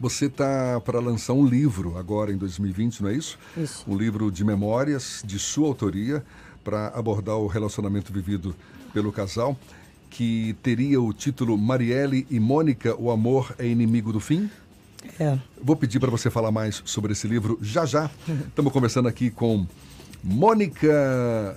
Você 0.00 0.26
está 0.26 0.80
para 0.80 0.98
lançar 0.98 1.34
um 1.34 1.46
livro 1.46 1.96
agora 1.96 2.32
em 2.32 2.36
2020, 2.36 3.02
não 3.02 3.10
é 3.10 3.14
isso? 3.14 3.38
Isso. 3.56 3.84
Um 3.86 3.96
livro 3.96 4.32
de 4.32 4.44
memórias 4.44 5.22
de 5.24 5.38
sua 5.38 5.68
autoria 5.68 6.24
para 6.64 6.88
abordar 6.88 7.36
o 7.36 7.46
relacionamento 7.46 8.12
vivido 8.12 8.56
pelo 8.92 9.12
casal, 9.12 9.56
que 10.10 10.56
teria 10.62 11.00
o 11.00 11.12
título 11.12 11.56
Marielle 11.56 12.26
e 12.28 12.40
Mônica, 12.40 12.96
o 13.00 13.10
amor 13.10 13.54
é 13.56 13.66
inimigo 13.66 14.12
do 14.12 14.18
fim? 14.18 14.50
É. 15.18 15.38
Vou 15.62 15.76
pedir 15.76 15.98
para 15.98 16.10
você 16.10 16.30
falar 16.30 16.50
mais 16.50 16.82
sobre 16.84 17.12
esse 17.12 17.26
livro 17.26 17.58
já 17.60 17.84
já. 17.86 18.10
Estamos 18.48 18.72
conversando 18.72 19.08
aqui 19.08 19.30
com 19.30 19.66
Mônica 20.22 21.56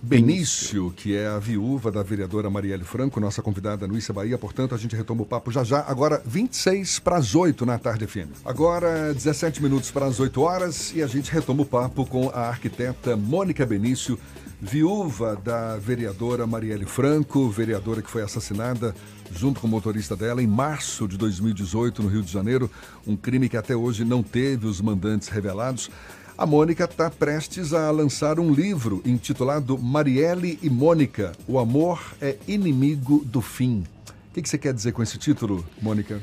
Benício, 0.00 0.92
que 0.96 1.16
é 1.16 1.26
a 1.26 1.38
viúva 1.40 1.90
da 1.90 2.04
vereadora 2.04 2.48
Marielle 2.48 2.84
Franco, 2.84 3.18
nossa 3.18 3.42
convidada 3.42 3.86
no 3.88 3.98
Issa 3.98 4.12
Bahia. 4.12 4.38
Portanto, 4.38 4.72
a 4.74 4.78
gente 4.78 4.94
retoma 4.94 5.22
o 5.22 5.26
papo 5.26 5.50
já 5.50 5.64
já, 5.64 5.84
agora 5.88 6.22
26 6.24 7.00
para 7.00 7.16
as 7.16 7.34
8 7.34 7.66
na 7.66 7.78
tarde 7.78 8.06
FM. 8.06 8.30
Agora 8.44 9.12
17 9.12 9.60
minutos 9.60 9.90
para 9.90 10.06
as 10.06 10.20
8 10.20 10.40
horas 10.40 10.92
e 10.94 11.02
a 11.02 11.06
gente 11.08 11.32
retoma 11.32 11.62
o 11.62 11.66
papo 11.66 12.06
com 12.06 12.30
a 12.30 12.42
arquiteta 12.42 13.16
Mônica 13.16 13.66
Benício, 13.66 14.16
viúva 14.60 15.36
da 15.36 15.76
vereadora 15.76 16.46
Marielle 16.46 16.84
Franco, 16.84 17.48
vereadora 17.48 18.02
que 18.02 18.10
foi 18.10 18.22
assassinada 18.22 18.94
junto 19.32 19.60
com 19.60 19.66
o 19.66 19.70
motorista 19.70 20.16
dela 20.16 20.42
em 20.42 20.46
março 20.46 21.06
de 21.06 21.16
2018 21.16 22.02
no 22.02 22.08
Rio 22.08 22.22
de 22.22 22.32
Janeiro, 22.32 22.70
um 23.06 23.16
crime 23.16 23.48
que 23.48 23.56
até 23.56 23.76
hoje 23.76 24.04
não 24.04 24.22
teve 24.22 24.66
os 24.66 24.80
mandantes 24.80 25.28
revelados. 25.28 25.90
A 26.36 26.46
Mônica 26.46 26.84
está 26.84 27.10
prestes 27.10 27.72
a 27.72 27.90
lançar 27.90 28.38
um 28.38 28.52
livro 28.52 29.02
intitulado 29.04 29.76
Marielle 29.76 30.58
e 30.62 30.70
Mônica: 30.70 31.32
O 31.46 31.58
amor 31.58 32.00
é 32.20 32.36
inimigo 32.46 33.24
do 33.24 33.40
fim. 33.40 33.84
O 34.30 34.34
que, 34.34 34.42
que 34.42 34.48
você 34.48 34.58
quer 34.58 34.72
dizer 34.72 34.92
com 34.92 35.02
esse 35.02 35.18
título, 35.18 35.64
Mônica? 35.82 36.20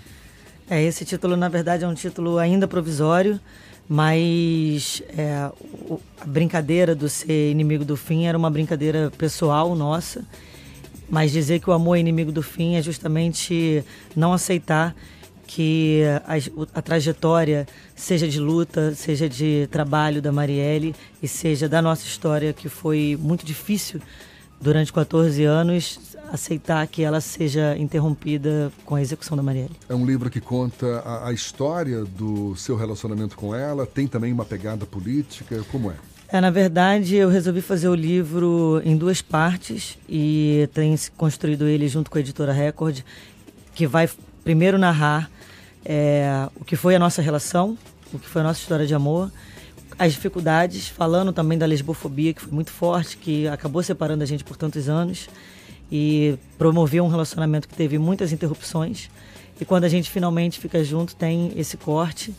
É, 0.69 0.81
esse 0.81 1.05
título, 1.05 1.35
na 1.35 1.49
verdade, 1.49 1.83
é 1.83 1.87
um 1.87 1.93
título 1.93 2.37
ainda 2.37 2.67
provisório, 2.67 3.39
mas 3.87 5.01
é, 5.09 5.49
a 6.19 6.25
brincadeira 6.25 6.95
do 6.95 7.07
ser 7.07 7.51
inimigo 7.51 7.85
do 7.85 7.95
fim 7.95 8.25
era 8.25 8.37
uma 8.37 8.49
brincadeira 8.49 9.11
pessoal 9.17 9.75
nossa. 9.75 10.25
Mas 11.07 11.31
dizer 11.31 11.59
que 11.59 11.69
o 11.69 11.73
amor 11.73 11.97
é 11.97 11.99
inimigo 11.99 12.31
do 12.31 12.41
fim 12.41 12.75
é 12.75 12.81
justamente 12.81 13.83
não 14.15 14.33
aceitar 14.33 14.95
que 15.45 16.01
a, 16.25 16.79
a, 16.79 16.81
trajetória, 16.81 17.67
seja 17.95 18.27
de 18.27 18.39
luta, 18.39 18.95
seja 18.95 19.29
de 19.29 19.67
trabalho 19.71 20.21
da 20.21 20.31
Marielle 20.31 20.95
e 21.21 21.27
seja 21.27 21.69
da 21.69 21.81
nossa 21.81 22.05
história, 22.05 22.51
que 22.51 22.67
foi 22.67 23.17
muito 23.21 23.45
difícil 23.45 24.01
durante 24.59 24.91
14 24.91 25.43
anos, 25.43 26.14
aceitar 26.31 26.85
que 26.87 27.03
ela 27.03 27.21
seja 27.21 27.77
interrompida 27.77 28.71
com 28.85 28.95
a 28.95 29.01
execução 29.01 29.35
da 29.35 29.43
Marielle. 29.43 29.75
É 29.87 29.95
um 29.95 30.05
livro 30.05 30.29
que 30.29 30.41
conta 30.41 30.99
a, 30.99 31.29
a 31.29 31.33
história 31.33 32.03
do 32.03 32.55
seu 32.55 32.75
relacionamento 32.75 33.35
com 33.35 33.55
ela, 33.55 33.85
tem 33.85 34.07
também 34.07 34.31
uma 34.31 34.45
pegada 34.45 34.85
política, 34.85 35.63
como 35.71 35.91
é? 35.91 35.95
É, 36.27 36.41
na 36.41 36.49
verdade, 36.49 37.15
eu 37.15 37.29
resolvi 37.29 37.61
fazer 37.61 37.87
o 37.87 37.95
livro 37.95 38.81
em 38.83 38.97
duas 38.97 39.21
partes 39.21 39.97
e 40.09 40.67
tenho 40.73 40.97
construído 41.15 41.67
ele 41.67 41.87
junto 41.87 42.09
com 42.09 42.17
a 42.17 42.21
editora 42.21 42.51
Record, 42.51 43.01
que 43.75 43.85
vai 43.85 44.09
primeiro 44.43 44.77
narrar 44.77 45.29
é, 45.83 46.49
o 46.59 46.65
que 46.65 46.75
foi 46.75 46.95
a 46.95 46.99
nossa 46.99 47.21
relação, 47.21 47.77
o 48.11 48.17
que 48.17 48.27
foi 48.27 48.41
a 48.41 48.45
nossa 48.45 48.59
história 48.59 48.87
de 48.87 48.95
amor, 48.95 49.31
as 49.97 50.13
dificuldades, 50.13 50.87
falando 50.87 51.31
também 51.31 51.57
da 51.57 51.65
lesbofobia, 51.65 52.33
que 52.33 52.41
foi 52.41 52.51
muito 52.51 52.71
forte, 52.71 53.17
que 53.17 53.47
acabou 53.47 53.81
separando 53.83 54.23
a 54.23 54.25
gente 54.25 54.43
por 54.43 54.57
tantos 54.57 54.89
anos 54.89 55.29
e 55.91 56.37
promoveu 56.57 57.03
um 57.03 57.07
relacionamento 57.07 57.67
que 57.67 57.75
teve 57.75 57.97
muitas 57.97 58.31
interrupções. 58.31 59.09
E 59.59 59.65
quando 59.65 59.85
a 59.85 59.89
gente 59.89 60.09
finalmente 60.09 60.59
fica 60.59 60.83
junto, 60.83 61.15
tem 61.15 61.53
esse 61.55 61.77
corte, 61.77 62.33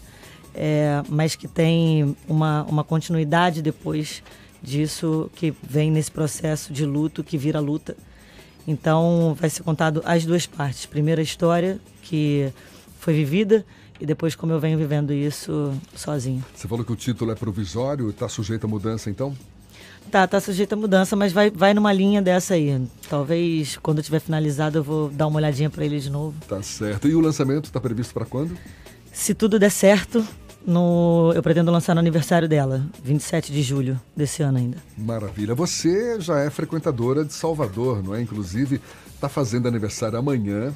é, 0.54 1.02
mas 1.08 1.34
que 1.34 1.48
tem 1.48 2.16
uma, 2.28 2.64
uma 2.64 2.84
continuidade 2.84 3.62
depois 3.62 4.22
disso, 4.62 5.30
que 5.34 5.54
vem 5.62 5.90
nesse 5.90 6.10
processo 6.10 6.72
de 6.72 6.84
luto 6.84 7.22
que 7.22 7.38
vira 7.38 7.60
luta. 7.60 7.96
Então, 8.66 9.36
vai 9.38 9.48
ser 9.48 9.62
contado 9.62 10.02
as 10.04 10.26
duas 10.26 10.46
partes. 10.46 10.86
Primeiro, 10.86 11.20
a 11.20 11.24
história, 11.24 11.78
que 12.02 12.52
foi 12.98 13.14
vivida 13.14 13.64
e 14.00 14.04
depois 14.04 14.34
como 14.34 14.52
eu 14.52 14.60
venho 14.60 14.76
vivendo 14.76 15.12
isso 15.12 15.72
sozinho. 15.94 16.44
Você 16.54 16.66
falou 16.66 16.84
que 16.84 16.92
o 16.92 16.96
título 16.96 17.30
é 17.30 17.34
provisório, 17.34 18.10
está 18.10 18.28
sujeito 18.28 18.64
a 18.64 18.68
mudança 18.68 19.08
então? 19.08 19.36
Tá, 20.10 20.26
tá 20.26 20.40
sujeito 20.40 20.72
a 20.72 20.76
mudança, 20.76 21.16
mas 21.16 21.32
vai, 21.32 21.50
vai 21.50 21.75
numa 21.75 21.92
linha 21.92 22.22
dessa 22.22 22.54
aí. 22.54 22.80
Talvez 23.08 23.76
quando 23.82 23.98
eu 23.98 24.04
tiver 24.04 24.20
finalizado 24.20 24.78
eu 24.78 24.82
vou 24.82 25.08
dar 25.10 25.26
uma 25.26 25.38
olhadinha 25.38 25.68
para 25.68 25.84
ele 25.84 25.98
de 25.98 26.10
novo. 26.10 26.34
Tá 26.48 26.62
certo. 26.62 27.08
E 27.08 27.14
o 27.14 27.20
lançamento 27.20 27.66
está 27.66 27.80
previsto 27.80 28.14
para 28.14 28.25
quando? 28.25 28.56
Se 29.12 29.34
tudo 29.34 29.58
der 29.58 29.70
certo, 29.70 30.26
no, 30.66 31.32
eu 31.34 31.42
pretendo 31.42 31.70
lançar 31.70 31.94
no 31.94 32.00
aniversário 32.00 32.48
dela, 32.48 32.84
27 33.02 33.52
de 33.52 33.62
julho 33.62 34.00
desse 34.14 34.42
ano 34.42 34.58
ainda. 34.58 34.78
Maravilha. 34.96 35.54
Você 35.54 36.20
já 36.20 36.40
é 36.40 36.50
frequentadora 36.50 37.25
de 37.25 37.32
Salvador, 37.32 38.02
não 38.02 38.14
é? 38.14 38.20
Inclusive, 38.20 38.80
está 39.14 39.28
fazendo 39.28 39.68
aniversário 39.68 40.18
amanhã 40.18 40.75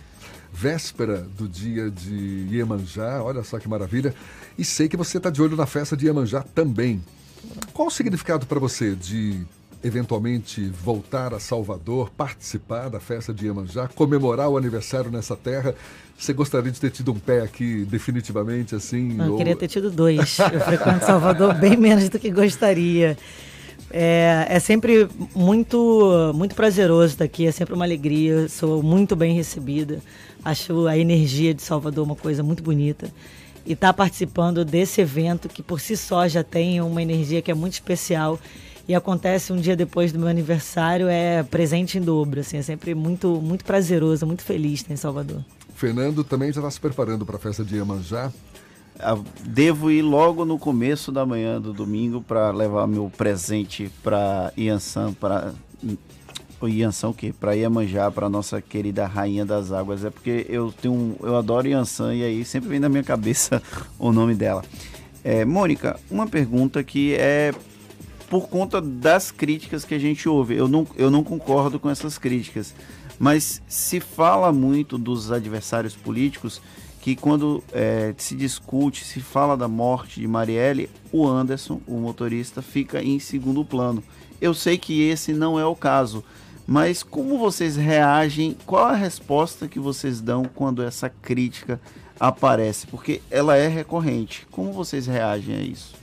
véspera 0.52 1.18
do 1.36 1.48
dia 1.48 1.90
de 1.90 2.46
Iemanjá, 2.50 3.22
olha 3.22 3.42
só 3.42 3.58
que 3.58 3.68
maravilha. 3.68 4.14
E 4.58 4.64
sei 4.64 4.88
que 4.88 4.96
você 4.96 5.18
está 5.18 5.30
de 5.30 5.40
olho 5.40 5.56
na 5.56 5.66
festa 5.66 5.96
de 5.96 6.06
Iemanjá 6.06 6.42
também. 6.42 7.02
Qual 7.72 7.88
o 7.88 7.90
significado 7.90 8.46
para 8.46 8.58
você 8.58 8.94
de 8.94 9.40
eventualmente 9.82 10.68
voltar 10.68 11.32
a 11.32 11.40
Salvador, 11.40 12.10
participar 12.10 12.90
da 12.90 13.00
festa 13.00 13.32
de 13.32 13.46
Iemanjá, 13.46 13.88
comemorar 13.88 14.48
o 14.48 14.56
aniversário 14.56 15.10
nessa 15.10 15.36
terra? 15.36 15.74
Você 16.18 16.34
gostaria 16.34 16.70
de 16.70 16.78
ter 16.78 16.90
tido 16.90 17.12
um 17.12 17.18
pé 17.18 17.40
aqui 17.40 17.84
definitivamente 17.86 18.74
assim? 18.74 19.18
Eu 19.18 19.32
ou... 19.32 19.38
queria 19.38 19.56
ter 19.56 19.68
tido 19.68 19.90
dois. 19.90 20.38
Eu 20.38 20.60
frequento 20.60 21.06
Salvador 21.06 21.54
bem 21.54 21.76
menos 21.76 22.08
do 22.10 22.18
que 22.18 22.30
gostaria. 22.30 23.16
É, 23.92 24.46
é 24.48 24.60
sempre 24.60 25.08
muito, 25.34 26.32
muito 26.34 26.54
prazeroso 26.54 27.14
estar 27.14 27.24
aqui, 27.24 27.46
é 27.46 27.50
sempre 27.50 27.74
uma 27.74 27.84
alegria, 27.84 28.48
sou 28.48 28.82
muito 28.82 29.16
bem 29.16 29.34
recebida. 29.34 30.00
Acho 30.44 30.86
a 30.86 30.96
energia 30.96 31.52
de 31.52 31.62
Salvador 31.62 32.04
uma 32.04 32.14
coisa 32.14 32.42
muito 32.42 32.62
bonita. 32.62 33.10
E 33.66 33.72
estar 33.72 33.88
tá 33.88 33.92
participando 33.92 34.64
desse 34.64 35.00
evento 35.00 35.48
que 35.48 35.62
por 35.62 35.80
si 35.80 35.96
só 35.96 36.26
já 36.26 36.42
tem 36.42 36.80
uma 36.80 37.02
energia 37.02 37.42
que 37.42 37.50
é 37.50 37.54
muito 37.54 37.74
especial 37.74 38.38
e 38.88 38.94
acontece 38.94 39.52
um 39.52 39.56
dia 39.56 39.76
depois 39.76 40.12
do 40.12 40.18
meu 40.18 40.28
aniversário 40.28 41.06
é 41.08 41.42
presente 41.44 41.98
em 41.98 42.00
dobro, 42.00 42.40
assim, 42.40 42.56
é 42.56 42.62
sempre 42.62 42.94
muito 42.94 43.40
muito 43.40 43.64
prazeroso, 43.64 44.26
muito 44.26 44.42
feliz 44.42 44.80
estar 44.80 44.92
em 44.92 44.96
Salvador. 44.96 45.44
Fernando 45.74 46.24
também 46.24 46.52
já 46.52 46.60
está 46.60 46.70
se 46.70 46.80
preparando 46.80 47.24
para 47.24 47.36
a 47.36 47.38
festa 47.38 47.64
de 47.64 47.76
Iemanjá. 47.76 48.32
Ah, 48.98 49.16
devo 49.44 49.90
ir 49.90 50.02
logo 50.02 50.44
no 50.44 50.58
começo 50.58 51.10
da 51.12 51.24
manhã 51.24 51.60
do 51.60 51.72
domingo 51.72 52.20
para 52.20 52.50
levar 52.50 52.86
meu 52.86 53.10
presente 53.16 53.90
para 54.02 54.52
Iansã, 54.58 55.12
para 55.12 55.54
o 56.60 56.68
Iansã 56.68 57.08
o 57.08 57.14
quê? 57.14 57.32
Para 57.38 57.54
Iemanjá, 57.54 58.10
para 58.10 58.28
nossa 58.28 58.60
querida 58.60 59.06
rainha 59.06 59.44
das 59.44 59.72
águas. 59.72 60.04
É 60.04 60.10
porque 60.10 60.46
eu 60.48 60.72
tenho 60.72 60.94
um, 60.94 61.16
eu 61.22 61.36
adoro 61.36 61.66
Iansã 61.66 62.14
e 62.14 62.22
aí 62.22 62.44
sempre 62.44 62.68
vem 62.68 62.80
na 62.80 62.88
minha 62.88 63.02
cabeça 63.02 63.62
o 63.98 64.12
nome 64.12 64.34
dela. 64.34 64.62
É, 65.24 65.44
Mônica, 65.44 65.98
uma 66.10 66.26
pergunta 66.26 66.82
que 66.82 67.14
é 67.14 67.52
por 68.28 68.48
conta 68.48 68.80
das 68.80 69.30
críticas 69.30 69.84
que 69.84 69.94
a 69.94 69.98
gente 69.98 70.28
ouve. 70.28 70.54
Eu 70.54 70.68
não, 70.68 70.86
eu 70.96 71.10
não 71.10 71.24
concordo 71.24 71.80
com 71.80 71.90
essas 71.90 72.16
críticas, 72.16 72.74
mas 73.18 73.60
se 73.66 73.98
fala 73.98 74.52
muito 74.52 74.96
dos 74.96 75.32
adversários 75.32 75.96
políticos 75.96 76.62
que 77.00 77.16
quando 77.16 77.64
é, 77.72 78.14
se 78.18 78.36
discute, 78.36 79.04
se 79.04 79.20
fala 79.20 79.56
da 79.56 79.66
morte 79.66 80.20
de 80.20 80.28
Marielle, 80.28 80.90
o 81.10 81.26
Anderson, 81.26 81.80
o 81.86 81.96
motorista, 81.96 82.60
fica 82.60 83.02
em 83.02 83.18
segundo 83.18 83.64
plano. 83.64 84.02
Eu 84.40 84.54
sei 84.54 84.78
que 84.78 85.02
esse 85.02 85.32
não 85.32 85.58
é 85.58 85.64
o 85.64 85.74
caso, 85.74 86.22
mas 86.70 87.02
como 87.02 87.36
vocês 87.36 87.74
reagem? 87.74 88.56
Qual 88.64 88.84
a 88.84 88.94
resposta 88.94 89.66
que 89.66 89.80
vocês 89.80 90.20
dão 90.20 90.44
quando 90.44 90.84
essa 90.84 91.08
crítica 91.10 91.80
aparece? 92.20 92.86
Porque 92.86 93.20
ela 93.28 93.56
é 93.56 93.66
recorrente. 93.66 94.46
Como 94.52 94.72
vocês 94.72 95.04
reagem 95.04 95.56
a 95.56 95.60
isso? 95.62 95.96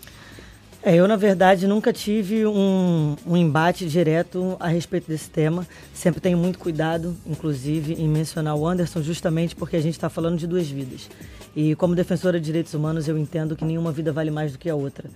É, 0.83 0.93
eu, 0.93 1.07
na 1.07 1.15
verdade, 1.15 1.65
nunca 1.67 1.93
tive 1.93 2.45
um, 2.45 3.15
um 3.25 3.37
embate 3.37 3.87
direto 3.87 4.57
a 4.59 4.67
respeito 4.67 5.07
desse 5.07 5.29
tema. 5.29 5.65
Sempre 5.93 6.19
tenho 6.19 6.37
muito 6.37 6.59
cuidado, 6.59 7.15
inclusive, 7.25 7.93
em 7.93 8.09
mencionar 8.09 8.57
o 8.57 8.67
Anderson, 8.67 9.01
justamente 9.01 9.55
porque 9.55 9.77
a 9.77 9.81
gente 9.81 9.93
está 9.93 10.09
falando 10.09 10.37
de 10.37 10.45
duas 10.45 10.67
vidas. 10.67 11.09
E 11.55 11.75
como 11.75 11.95
defensora 11.95 12.41
de 12.41 12.45
direitos 12.45 12.73
humanos, 12.73 13.07
eu 13.07 13.17
entendo 13.17 13.55
que 13.55 13.63
nenhuma 13.63 13.93
vida 13.93 14.11
vale 14.11 14.31
mais 14.31 14.51
do 14.51 14.57
que 14.57 14.69
a 14.69 14.75
outra. 14.75 15.09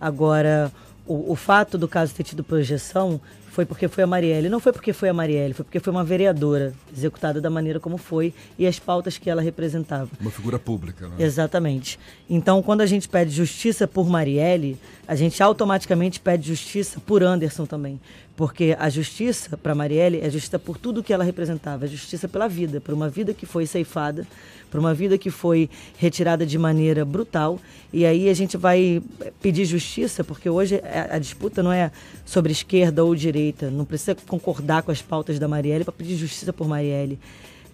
Agora, 0.00 0.70
o, 1.04 1.32
o 1.32 1.34
fato 1.34 1.76
do 1.76 1.88
caso 1.88 2.14
ter 2.14 2.22
tido 2.22 2.44
projeção 2.44 3.20
foi 3.52 3.66
porque 3.66 3.86
foi 3.86 4.02
a 4.02 4.06
Marielle. 4.06 4.48
Não 4.48 4.58
foi 4.58 4.72
porque 4.72 4.94
foi 4.94 5.10
a 5.10 5.12
Marielle, 5.12 5.52
foi 5.52 5.62
porque 5.62 5.78
foi 5.78 5.92
uma 5.92 6.02
vereadora 6.02 6.72
executada 6.90 7.38
da 7.38 7.50
maneira 7.50 7.78
como 7.78 7.98
foi 7.98 8.32
e 8.58 8.66
as 8.66 8.78
pautas 8.78 9.18
que 9.18 9.28
ela 9.28 9.42
representava. 9.42 10.08
Uma 10.18 10.30
figura 10.30 10.58
pública, 10.58 11.06
né? 11.06 11.16
Exatamente. 11.18 11.98
Então, 12.30 12.62
quando 12.62 12.80
a 12.80 12.86
gente 12.86 13.06
pede 13.06 13.30
justiça 13.30 13.86
por 13.86 14.08
Marielle, 14.08 14.78
a 15.06 15.14
gente 15.14 15.42
automaticamente 15.42 16.18
pede 16.18 16.48
justiça 16.48 16.98
por 16.98 17.22
Anderson 17.22 17.66
também. 17.66 18.00
Porque 18.34 18.74
a 18.78 18.88
justiça 18.88 19.58
para 19.58 19.74
Marielle 19.74 20.20
é 20.20 20.30
justiça 20.30 20.58
por 20.58 20.78
tudo 20.78 21.02
que 21.02 21.12
ela 21.12 21.22
representava, 21.22 21.84
é 21.84 21.88
justiça 21.88 22.26
pela 22.26 22.48
vida, 22.48 22.80
por 22.80 22.94
uma 22.94 23.10
vida 23.10 23.34
que 23.34 23.44
foi 23.44 23.66
ceifada, 23.66 24.26
por 24.70 24.80
uma 24.80 24.94
vida 24.94 25.18
que 25.18 25.30
foi 25.30 25.68
retirada 25.98 26.46
de 26.46 26.56
maneira 26.56 27.04
brutal. 27.04 27.60
E 27.92 28.06
aí 28.06 28.30
a 28.30 28.34
gente 28.34 28.56
vai 28.56 29.02
pedir 29.42 29.66
justiça, 29.66 30.24
porque 30.24 30.48
hoje 30.48 30.80
a, 30.82 31.16
a 31.16 31.18
disputa 31.18 31.62
não 31.62 31.70
é 31.70 31.92
sobre 32.24 32.52
esquerda 32.52 33.04
ou 33.04 33.14
direita, 33.14 33.41
não 33.72 33.84
precisa 33.84 34.14
concordar 34.26 34.82
com 34.82 34.90
as 34.90 35.02
pautas 35.02 35.38
da 35.38 35.48
Marielle 35.48 35.84
para 35.84 35.92
pedir 35.92 36.16
justiça 36.16 36.52
por 36.52 36.68
Marielle. 36.68 37.18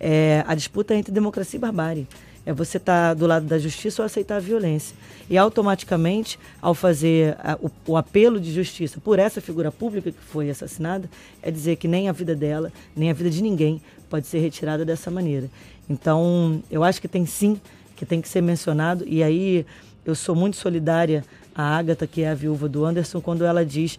É, 0.01 0.45
a 0.47 0.55
disputa 0.55 0.95
é 0.95 0.97
entre 0.97 1.13
democracia 1.13 1.59
e 1.59 1.61
barbárie 1.61 2.07
é 2.49 2.53
você 2.55 2.79
estar 2.79 3.09
tá 3.09 3.15
do 3.15 3.27
lado 3.27 3.45
da 3.45 3.59
justiça 3.59 4.01
ou 4.01 4.07
aceitar 4.07 4.37
a 4.37 4.41
violência. 4.41 4.97
E 5.29 5.37
automaticamente, 5.37 6.39
ao 6.63 6.75
fazer 6.75 7.37
a, 7.41 7.59
o, 7.61 7.71
o, 7.89 7.95
apelo 7.95 8.41
de 8.41 8.51
justiça 8.51 8.99
por 8.99 9.19
essa 9.19 9.39
figura 9.39 9.71
pública 9.71 10.11
que 10.11 10.23
foi 10.23 10.49
assassinada, 10.49 11.11
é 11.43 11.51
dizer 11.51 11.77
que 11.77 11.87
nem 11.87 12.09
a 12.09 12.13
vida 12.13 12.35
dela, 12.35 12.73
nem 12.97 13.11
a 13.11 13.13
vida 13.13 13.29
de 13.29 13.43
ninguém 13.43 13.83
pode 14.09 14.27
ser 14.27 14.39
retirada 14.39 14.83
dessa 14.83 15.11
maneira. 15.11 15.51
Então, 15.91 16.63
eu 16.71 16.83
acho 16.83 17.03
que 17.03 17.07
tem 17.07 17.27
sim, 17.27 17.61
que 17.95 18.07
tem 18.07 18.23
que 18.23 18.29
ser 18.29 18.41
mencionado. 18.41 19.05
E 19.07 19.23
aí, 19.23 19.67
eu 20.07 20.15
sou 20.15 20.35
muito 20.35 20.57
solidária 20.57 21.23
à 21.59 21.77
Agatha, 21.77 22.07
que 22.07 22.23
é 22.23 22.31
a 22.31 22.35
viúva 22.35 22.69
do 22.69 22.85
Anderson, 22.85 23.21
quando 23.21 23.45
ela 23.45 23.67
diz. 23.67 23.99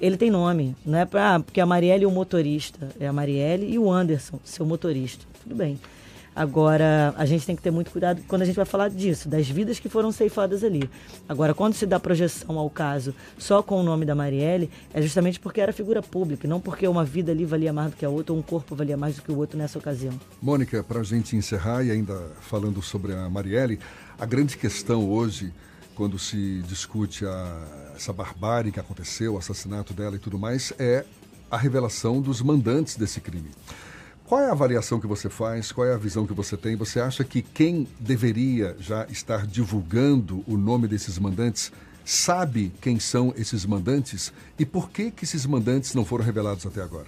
Ele 0.00 0.16
tem 0.16 0.30
nome, 0.30 0.74
não 0.86 0.98
é 0.98 1.04
para. 1.04 1.40
Porque 1.40 1.60
a 1.60 1.66
Marielle 1.66 2.04
é 2.04 2.06
o 2.06 2.10
motorista. 2.10 2.88
É 2.98 3.06
a 3.06 3.12
Marielle 3.12 3.70
e 3.70 3.78
o 3.78 3.92
Anderson, 3.92 4.40
seu 4.42 4.64
motorista. 4.64 5.26
Tudo 5.42 5.54
bem. 5.54 5.78
Agora, 6.34 7.14
a 7.16 7.24
gente 7.26 7.46
tem 7.46 7.54
que 7.54 7.62
ter 7.62 7.70
muito 7.70 7.92
cuidado 7.92 8.20
quando 8.26 8.42
a 8.42 8.44
gente 8.44 8.56
vai 8.56 8.64
falar 8.64 8.88
disso, 8.88 9.28
das 9.28 9.48
vidas 9.48 9.78
que 9.78 9.88
foram 9.88 10.10
ceifadas 10.10 10.64
ali. 10.64 10.90
Agora, 11.28 11.54
quando 11.54 11.74
se 11.74 11.86
dá 11.86 12.00
projeção 12.00 12.58
ao 12.58 12.68
caso 12.68 13.14
só 13.38 13.62
com 13.62 13.78
o 13.78 13.84
nome 13.84 14.04
da 14.04 14.16
Marielle, 14.16 14.68
é 14.92 15.00
justamente 15.00 15.38
porque 15.38 15.60
era 15.60 15.72
figura 15.72 16.02
pública, 16.02 16.48
não 16.48 16.60
porque 16.60 16.88
uma 16.88 17.04
vida 17.04 17.30
ali 17.30 17.44
valia 17.44 17.72
mais 17.72 17.92
do 17.92 17.96
que 17.96 18.04
a 18.04 18.08
outra, 18.08 18.32
ou 18.32 18.40
um 18.40 18.42
corpo 18.42 18.74
valia 18.74 18.96
mais 18.96 19.14
do 19.14 19.22
que 19.22 19.30
o 19.30 19.36
outro 19.36 19.56
nessa 19.56 19.78
ocasião. 19.78 20.12
Mônica, 20.42 20.82
para 20.82 21.00
a 21.00 21.04
gente 21.04 21.36
encerrar 21.36 21.84
e 21.84 21.92
ainda 21.92 22.20
falando 22.40 22.82
sobre 22.82 23.12
a 23.12 23.30
Marielle, 23.30 23.78
a 24.18 24.26
grande 24.26 24.56
questão 24.56 25.08
hoje, 25.08 25.52
quando 25.94 26.18
se 26.18 26.62
discute 26.66 27.24
a, 27.24 27.92
essa 27.96 28.12
barbárie 28.12 28.72
que 28.72 28.80
aconteceu, 28.80 29.34
o 29.34 29.38
assassinato 29.38 29.92
dela 29.92 30.16
e 30.16 30.18
tudo 30.18 30.38
mais, 30.38 30.72
é 30.78 31.04
a 31.50 31.56
revelação 31.56 32.20
dos 32.20 32.42
mandantes 32.42 32.96
desse 32.96 33.20
crime. 33.20 33.50
Qual 34.26 34.40
é 34.40 34.48
a 34.48 34.52
avaliação 34.52 34.98
que 34.98 35.06
você 35.06 35.28
faz? 35.28 35.70
Qual 35.70 35.86
é 35.86 35.92
a 35.92 35.98
visão 35.98 36.26
que 36.26 36.32
você 36.32 36.56
tem? 36.56 36.76
Você 36.76 36.98
acha 36.98 37.22
que 37.22 37.42
quem 37.42 37.86
deveria 38.00 38.74
já 38.80 39.06
estar 39.06 39.46
divulgando 39.46 40.42
o 40.46 40.56
nome 40.56 40.88
desses 40.88 41.18
mandantes 41.18 41.70
sabe 42.04 42.72
quem 42.80 42.98
são 42.98 43.32
esses 43.36 43.64
mandantes 43.64 44.32
e 44.58 44.64
por 44.64 44.90
que, 44.90 45.10
que 45.10 45.24
esses 45.24 45.46
mandantes 45.46 45.94
não 45.94 46.04
foram 46.04 46.24
revelados 46.24 46.66
até 46.66 46.82
agora? 46.82 47.06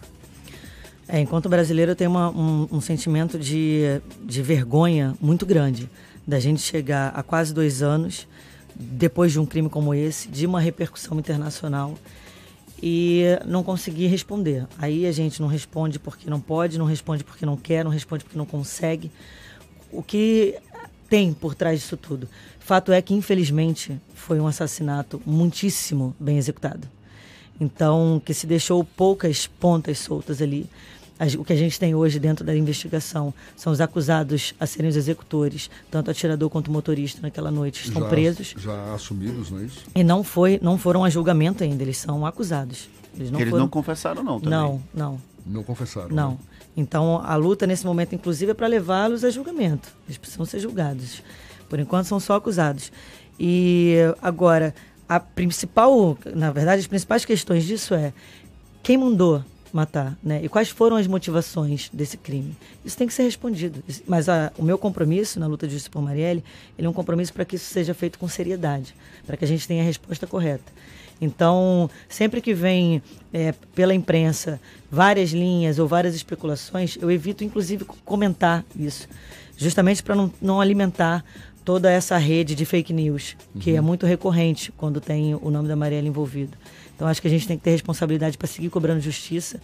É, 1.09 1.21
enquanto 1.21 1.49
brasileiro, 1.49 1.93
eu 1.93 1.97
tenho 1.97 2.11
uma, 2.11 2.31
um, 2.31 2.69
um, 2.71 2.81
sentimento 2.81 3.39
de, 3.39 4.01
de 4.25 4.43
vergonha 4.43 5.15
muito 5.21 5.47
grande 5.47 5.89
da 6.27 6.41
gente 6.41 6.61
chegar 6.61 7.13
a 7.15 7.23
quase 7.23 7.55
dois 7.55 7.81
anos 7.81 8.27
depois 8.79 9.33
de 9.33 9.41
um 9.41 9.47
crime 9.47 9.69
como 9.69 9.95
esse, 9.95 10.29
de 10.29 10.47
uma 10.47 10.61
repercussão 10.61 11.19
internacional 11.19 11.95
e 12.83 13.25
não 13.47 13.63
consegui 13.63 14.07
responder. 14.07 14.67
Aí 14.79 15.07
a 15.07 15.13
gente 15.13 15.41
não 15.41 15.49
responde 15.49 15.99
porque 15.99 16.29
não 16.29 16.41
pode, 16.41 16.79
não 16.79 16.85
responde 16.85 17.25
porque 17.25 17.47
não 17.47 17.57
quer, 17.57 17.85
não 17.85 17.91
responde 17.91 18.25
porque 18.25 18.39
não 18.39 18.47
consegue. 18.47 19.11
O 19.91 20.03
que 20.03 20.57
tem 21.09 21.33
por 21.33 21.55
trás 21.55 21.81
disso 21.81 21.97
tudo? 21.97 22.29
Fato 22.59 22.93
é 22.93 23.01
que, 23.01 23.15
infelizmente, 23.15 23.99
foi 24.15 24.41
um 24.41 24.47
assassinato 24.47 25.23
muitíssimo 25.25 26.15
bem 26.19 26.37
executado. 26.37 26.89
Então, 27.61 28.21
que 28.25 28.35
se 28.35 28.47
deixou 28.47 28.85
poucas 28.85 29.47
pontas 29.47 29.99
soltas 29.99 30.43
ali 30.43 30.69
o 31.39 31.45
que 31.45 31.53
a 31.53 31.57
gente 31.57 31.79
tem 31.81 31.95
hoje 31.95 32.19
dentro 32.19 32.45
da 32.45 32.55
investigação 32.55 33.33
são 33.57 33.73
os 33.73 33.81
acusados 33.81 34.55
a 34.61 34.67
serem 34.67 34.91
os 34.91 34.97
executores, 34.97 35.71
tanto 35.91 36.11
atirador 36.11 36.51
quanto 36.51 36.71
motorista 36.71 37.21
naquela 37.23 37.51
noite 37.51 37.87
estão 37.87 38.03
já, 38.03 38.09
presos. 38.09 38.55
Já 38.59 38.95
assumidos, 38.95 39.51
não 39.51 39.61
é 39.61 39.65
isso? 39.65 39.85
E 39.95 40.05
não 40.05 40.23
foi, 40.23 40.59
não 40.63 40.77
foram 40.77 41.05
a 41.05 41.11
julgamento 41.11 41.65
ainda, 41.65 41.83
eles 41.83 41.97
são 41.97 42.27
acusados. 42.27 42.89
Eles 43.15 43.31
não, 43.31 43.41
eles 43.41 43.51
foram... 43.51 43.65
não 43.65 43.71
confessaram 43.71 44.23
não 44.23 44.39
também. 44.39 44.59
Não, 44.59 44.83
não. 44.93 45.21
Não 45.47 45.63
confessaram. 45.63 46.15
Não. 46.15 46.33
Né? 46.33 46.39
Então 46.77 47.23
a 47.25 47.35
luta 47.37 47.67
nesse 47.67 47.87
momento, 47.87 48.15
inclusive, 48.15 48.51
é 48.51 48.55
para 48.55 48.67
levá-los 48.67 49.25
a 49.25 49.31
julgamento. 49.31 49.89
Eles 50.07 50.19
precisam 50.19 50.45
ser 50.45 50.61
julgados. 50.61 51.23
Por 51.69 51.81
enquanto 51.81 52.07
são 52.07 52.21
só 52.21 52.35
acusados. 52.35 52.93
E 53.41 53.97
agora 54.21 54.75
a 55.09 55.19
principal, 55.19 56.19
na 56.35 56.51
verdade, 56.51 56.81
as 56.81 56.87
principais 56.87 57.25
questões 57.25 57.65
disso 57.65 57.95
é 57.95 58.13
quem 58.83 58.99
mandou 58.99 59.43
matar, 59.77 60.17
né? 60.23 60.41
E 60.43 60.49
quais 60.49 60.69
foram 60.71 60.97
as 60.97 61.07
motivações 61.07 61.91
desse 61.93 62.17
crime? 62.17 62.57
Isso 62.85 62.97
tem 62.97 63.07
que 63.07 63.15
ser 63.15 63.23
respondido. 63.23 63.83
Mas 64.07 64.29
a, 64.29 64.51
o 64.57 64.65
meu 64.65 64.79
compromisso 64.79 65.39
na 65.39 65.47
luta 65.47 65.67
de 65.67 65.75
justiça 65.75 65.91
por 65.91 66.03
Marielle, 66.03 66.43
ele 66.79 66.87
é 66.87 66.91
um 66.91 66.93
compromisso 66.93 67.33
para 67.33 67.45
que 67.45 67.57
isso 67.57 67.67
seja 67.67 67.95
feito 67.95 68.19
com 68.19 68.27
seriedade, 68.27 68.95
para 69.27 69.37
que 69.37 69.45
a 69.45 69.49
gente 69.49 69.69
tenha 69.69 69.83
a 69.83 69.87
resposta 69.87 70.27
correta. 70.27 70.73
Então, 71.21 71.89
sempre 72.09 72.41
que 72.41 72.53
vem 72.53 73.03
é, 73.33 73.53
pela 73.75 73.95
imprensa 73.95 74.61
várias 74.91 75.31
linhas 75.31 75.79
ou 75.79 75.87
várias 75.87 76.15
especulações, 76.15 76.97
eu 77.01 77.11
evito, 77.11 77.45
inclusive, 77.45 77.85
comentar 78.05 78.65
isso, 78.79 79.09
justamente 79.57 80.03
para 80.03 80.15
não, 80.15 80.33
não 80.41 80.61
alimentar 80.61 81.25
toda 81.65 81.91
essa 81.91 82.17
rede 82.17 82.55
de 82.55 82.65
fake 82.65 82.93
news, 82.93 83.37
que 83.59 83.71
é 83.71 83.73
uhum. 83.75 83.79
é 83.79 83.81
muito 83.81 84.07
recorrente 84.07 84.71
quando 84.77 85.01
tem 85.01 85.35
o 85.35 85.51
nome 85.51 85.69
da 85.69 85.75
Marielle 85.75 86.07
envolvido. 86.07 86.57
Então 86.97 87.07
acho 87.07 87.21
que 87.21 87.29
a 87.29 87.31
gente 87.31 87.47
tem 87.47 87.57
que 87.57 87.63
ter 87.63 87.71
responsabilidade 87.71 88.37
para 88.37 88.49
seguir 88.49 88.71
cobrando 88.71 89.01
justiça 89.01 89.61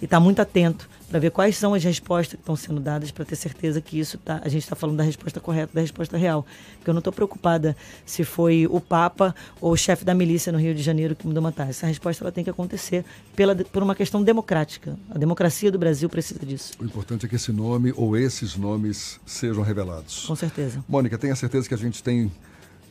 e 0.00 0.04
estar 0.04 0.16
tá 0.16 0.20
muito 0.20 0.42
atento 0.42 0.90
para 1.08 1.20
ver 1.20 1.30
quais 1.30 1.56
são 1.56 1.74
as 1.74 1.84
respostas 1.84 2.34
que 2.34 2.42
estão 2.42 2.56
sendo 2.56 2.80
dadas 2.80 3.12
para 3.12 3.24
ter 3.24 3.36
certeza 3.36 3.80
que 3.80 4.00
isso 4.00 4.18
tá, 4.18 4.40
a 4.42 4.48
gente 4.48 4.64
está 4.64 4.74
falando 4.74 4.96
da 4.96 5.04
resposta 5.04 5.38
correta, 5.38 5.70
da 5.72 5.80
resposta 5.80 6.16
real. 6.16 6.44
Porque 6.76 6.90
eu 6.90 6.94
não 6.94 6.98
estou 6.98 7.12
preocupada 7.12 7.76
se 8.04 8.24
foi 8.24 8.66
o 8.68 8.80
Papa 8.80 9.32
ou 9.60 9.72
o 9.72 9.76
chefe 9.76 10.04
da 10.04 10.12
milícia 10.12 10.50
no 10.50 10.58
Rio 10.58 10.74
de 10.74 10.82
Janeiro 10.82 11.14
que 11.14 11.24
mandou 11.24 11.40
matar. 11.40 11.68
Essa 11.68 11.86
resposta 11.86 12.24
ela 12.24 12.32
tem 12.32 12.42
que 12.42 12.50
acontecer 12.50 13.04
pela, 13.36 13.54
por 13.54 13.82
uma 13.82 13.94
questão 13.94 14.22
democrática. 14.22 14.98
A 15.10 15.18
democracia 15.18 15.70
do 15.70 15.78
Brasil 15.78 16.08
precisa 16.08 16.44
disso. 16.44 16.72
O 16.80 16.84
importante 16.84 17.26
é 17.26 17.28
que 17.28 17.36
esse 17.36 17.52
nome 17.52 17.92
ou 17.96 18.16
esses 18.16 18.56
nomes 18.56 19.20
sejam 19.24 19.62
revelados. 19.62 20.24
Com 20.24 20.34
certeza. 20.34 20.84
Mônica, 20.88 21.16
tenha 21.16 21.36
certeza 21.36 21.68
que 21.68 21.74
a 21.74 21.78
gente 21.78 22.02
tem 22.02 22.32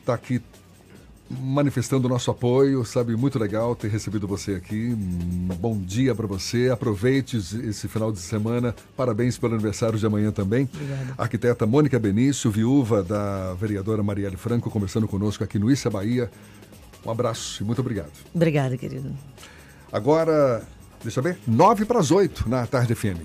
está 0.02 0.14
aqui 0.14 0.42
manifestando 1.40 2.06
o 2.06 2.10
nosso 2.10 2.30
apoio, 2.30 2.84
sabe? 2.84 3.16
Muito 3.16 3.38
legal 3.38 3.74
ter 3.74 3.88
recebido 3.88 4.26
você 4.26 4.54
aqui. 4.54 4.94
bom 5.58 5.78
dia 5.78 6.14
para 6.14 6.26
você. 6.26 6.70
Aproveite 6.70 7.36
esse 7.36 7.88
final 7.88 8.12
de 8.12 8.18
semana. 8.18 8.74
Parabéns 8.96 9.38
pelo 9.38 9.54
aniversário 9.54 9.98
de 9.98 10.04
amanhã 10.04 10.30
também. 10.30 10.68
Obrigada. 10.72 11.14
Arquiteta 11.16 11.66
Mônica 11.66 11.98
Benício, 11.98 12.50
viúva 12.50 13.02
da 13.02 13.54
vereadora 13.54 14.02
Marielle 14.02 14.36
Franco, 14.36 14.70
conversando 14.70 15.08
conosco 15.08 15.42
aqui 15.42 15.58
no 15.58 15.70
Issa 15.70 15.88
Bahia. 15.88 16.30
Um 17.04 17.10
abraço 17.10 17.62
e 17.62 17.66
muito 17.66 17.80
obrigado. 17.80 18.12
Obrigada, 18.34 18.76
querido. 18.76 19.10
Agora, 19.90 20.62
deixa 21.02 21.20
eu 21.20 21.24
ver, 21.24 21.38
nove 21.46 21.84
para 21.84 21.98
as 21.98 22.10
oito 22.10 22.48
na 22.48 22.66
tarde 22.66 22.94
FM. 22.94 23.22